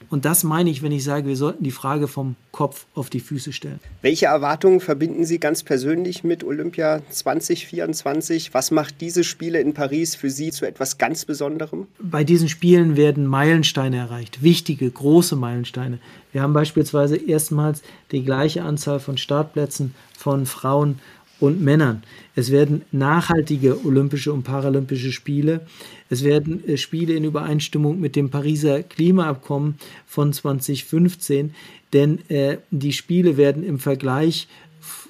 [0.10, 3.22] Und das meine ich, wenn ich sage, wir sollten die Frage vom Kopf auf die
[3.22, 3.80] Füße stellen.
[4.02, 8.54] Welche Erwartungen verbinden Sie ganz persönlich mit Olympia 2024?
[8.54, 11.88] Was macht diese Spiele in Paris für Sie zu etwas ganz Besonderem?
[12.02, 16.00] Bei diesen Spielen werden Meilensteine erreicht, wichtige, große Meilensteine.
[16.34, 17.82] Wir haben beispielsweise erstmals
[18.12, 21.00] die gleiche Anzahl von Startplätzen von Frauen
[21.42, 22.04] und Männern.
[22.36, 25.66] Es werden nachhaltige Olympische und Paralympische Spiele.
[26.10, 29.76] Es werden äh, Spiele in Übereinstimmung mit dem Pariser Klimaabkommen
[30.06, 31.54] von 2015,
[31.94, 34.48] denn äh, die Spiele werden im Vergleich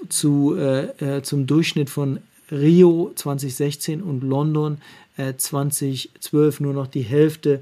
[0.09, 2.19] zu, äh, äh, zum Durchschnitt von
[2.51, 4.79] Rio 2016 und London
[5.37, 7.61] 2012 äh, nur noch die Hälfte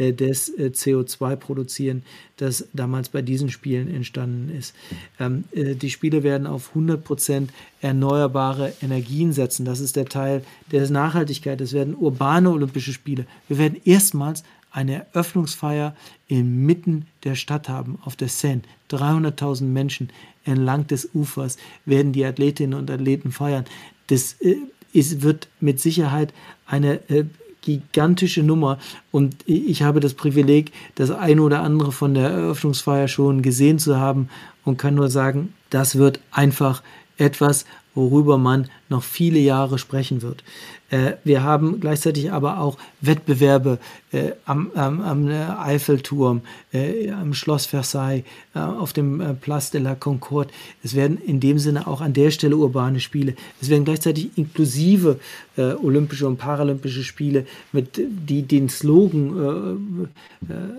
[0.00, 2.02] des äh, CO2 produzieren,
[2.36, 4.74] das damals bei diesen Spielen entstanden ist.
[5.18, 7.48] Ähm, äh, die Spiele werden auf 100%
[7.80, 9.64] erneuerbare Energien setzen.
[9.64, 10.42] Das ist der Teil
[10.72, 11.60] der Nachhaltigkeit.
[11.60, 13.26] Es werden urbane Olympische Spiele.
[13.48, 14.42] Wir werden erstmals
[14.72, 15.94] eine Eröffnungsfeier
[16.28, 18.62] inmitten der Stadt haben, auf der Seine.
[18.90, 20.10] 300.000 Menschen
[20.44, 23.64] entlang des Ufers werden die Athletinnen und Athleten feiern.
[24.08, 24.56] Das äh,
[24.92, 26.32] ist, wird mit Sicherheit
[26.66, 27.24] eine äh,
[27.62, 28.78] gigantische Nummer.
[29.10, 33.98] Und ich habe das Privileg, das eine oder andere von der Eröffnungsfeier schon gesehen zu
[33.98, 34.28] haben
[34.64, 36.82] und kann nur sagen, das wird einfach
[37.16, 40.44] etwas, worüber man noch viele Jahre sprechen wird.
[40.90, 43.78] Äh, wir haben gleichzeitig aber auch Wettbewerbe
[44.12, 48.24] äh, am, am, am Eiffelturm, äh, am Schloss Versailles,
[48.54, 50.50] äh, auf dem äh, Place de la Concorde.
[50.82, 53.34] Es werden in dem Sinne auch an der Stelle urbane Spiele.
[53.60, 55.20] Es werden gleichzeitig inklusive
[55.56, 60.08] äh, olympische und paralympische Spiele mit die den Slogan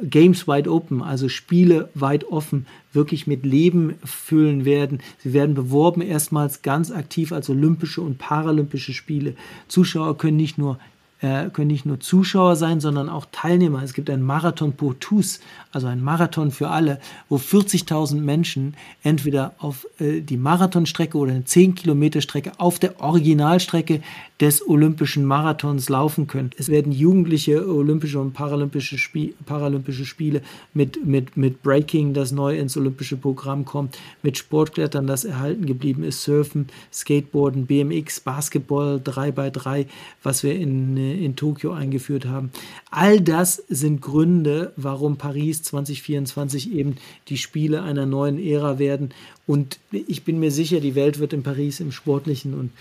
[0.03, 5.01] Games Wide Open, also Spiele weit offen, wirklich mit Leben füllen werden.
[5.19, 9.35] Sie werden beworben erstmals ganz aktiv als Olympische und Paralympische Spiele.
[9.67, 10.79] Zuschauer können nicht nur
[11.21, 13.83] äh, können nicht nur Zuschauer sein, sondern auch Teilnehmer.
[13.83, 15.39] Es gibt einen Marathon pour tous,
[15.71, 16.99] also ein Marathon für alle,
[17.29, 24.01] wo 40.000 Menschen entweder auf äh, die Marathonstrecke oder eine 10-Kilometer-Strecke auf der Originalstrecke
[24.39, 26.49] des Olympischen Marathons laufen können.
[26.57, 30.41] Es werden jugendliche Olympische und Paralympische, Spie Paralympische Spiele
[30.73, 36.03] mit, mit, mit Breaking, das neu ins Olympische Programm kommt, mit Sportklettern, das erhalten geblieben
[36.03, 39.85] ist, Surfen, Skateboarden, BMX, Basketball, 3x3,
[40.23, 42.51] was wir in äh, in Tokio eingeführt haben.
[42.89, 46.95] All das sind Gründe, warum Paris 2024 eben
[47.27, 49.13] die Spiele einer neuen Ära werden.
[49.47, 52.71] Und ich bin mir sicher, die Welt wird in Paris im sportlichen und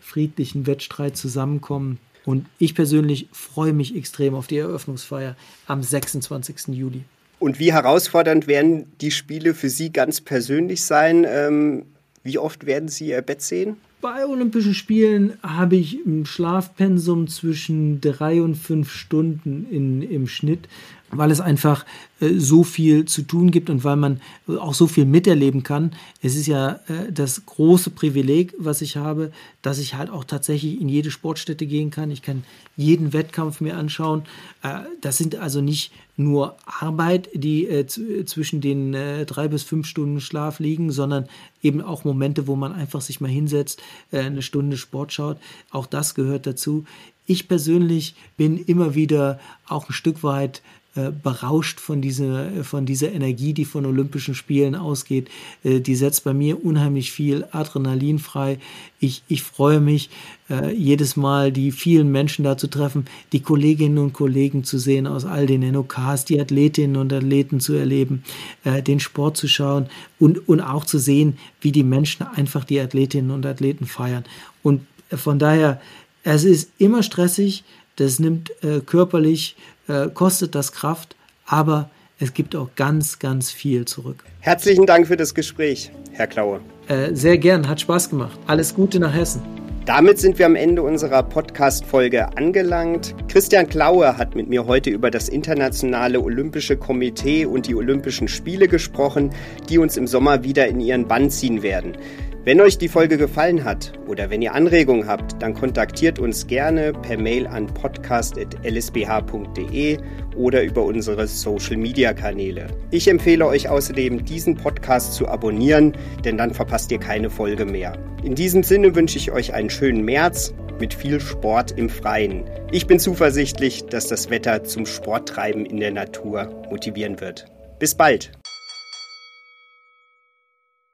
[0.00, 1.98] friedlichen Wettstreit zusammenkommen.
[2.24, 5.36] Und ich persönlich freue mich extrem auf die Eröffnungsfeier
[5.66, 6.68] am 26.
[6.68, 7.04] Juli.
[7.38, 11.24] Und wie herausfordernd werden die Spiele für Sie ganz persönlich sein?
[11.26, 11.86] Ähm,
[12.22, 13.78] wie oft werden Sie Ihr Bett sehen?
[14.00, 20.68] Bei Olympischen Spielen habe ich ein Schlafpensum zwischen drei und fünf Stunden in, im Schnitt
[21.10, 21.84] weil es einfach
[22.20, 25.92] äh, so viel zu tun gibt und weil man auch so viel miterleben kann.
[26.22, 29.32] Es ist ja äh, das große Privileg, was ich habe,
[29.62, 32.10] dass ich halt auch tatsächlich in jede Sportstätte gehen kann.
[32.10, 32.44] Ich kann
[32.76, 34.22] jeden Wettkampf mir anschauen.
[34.62, 39.86] Äh, das sind also nicht nur Arbeit, die äh, zwischen den äh, drei bis fünf
[39.86, 41.26] Stunden Schlaf liegen, sondern
[41.62, 43.82] eben auch Momente, wo man einfach sich mal hinsetzt,
[44.12, 45.38] äh, eine Stunde Sport schaut.
[45.70, 46.84] Auch das gehört dazu.
[47.26, 50.62] Ich persönlich bin immer wieder auch ein Stück weit
[50.96, 55.28] äh, berauscht von dieser, von dieser Energie, die von Olympischen Spielen ausgeht.
[55.62, 58.58] Äh, die setzt bei mir unheimlich viel Adrenalin frei.
[58.98, 60.10] Ich, ich freue mich
[60.48, 65.06] äh, jedes Mal, die vielen Menschen da zu treffen, die Kolleginnen und Kollegen zu sehen
[65.06, 68.24] aus all den NOKs, die Athletinnen und Athleten zu erleben,
[68.64, 69.86] den Sport zu schauen
[70.18, 74.24] und, und auch zu sehen, wie die Menschen einfach die Athletinnen und Athleten feiern.
[74.64, 75.80] Und von daher,
[76.24, 77.62] es ist immer stressig,
[78.00, 79.56] das nimmt äh, körperlich
[79.90, 81.16] äh, kostet das Kraft,
[81.46, 84.24] aber es gibt auch ganz, ganz viel zurück.
[84.40, 86.60] Herzlichen Dank für das Gespräch, Herr Klaue.
[86.88, 88.38] Äh, sehr gern, hat Spaß gemacht.
[88.46, 89.42] Alles Gute nach Hessen.
[89.86, 93.14] Damit sind wir am Ende unserer Podcast-Folge angelangt.
[93.28, 98.68] Christian Klaue hat mit mir heute über das Internationale Olympische Komitee und die Olympischen Spiele
[98.68, 99.30] gesprochen,
[99.68, 101.96] die uns im Sommer wieder in ihren Bann ziehen werden.
[102.42, 106.94] Wenn euch die Folge gefallen hat oder wenn ihr Anregungen habt, dann kontaktiert uns gerne
[106.94, 109.98] per Mail an podcast.lsbh.de
[110.36, 112.68] oder über unsere Social-Media-Kanäle.
[112.90, 115.92] Ich empfehle euch außerdem, diesen Podcast zu abonnieren,
[116.24, 117.98] denn dann verpasst ihr keine Folge mehr.
[118.24, 122.44] In diesem Sinne wünsche ich euch einen schönen März mit viel Sport im Freien.
[122.72, 127.44] Ich bin zuversichtlich, dass das Wetter zum Sporttreiben in der Natur motivieren wird.
[127.78, 128.32] Bis bald!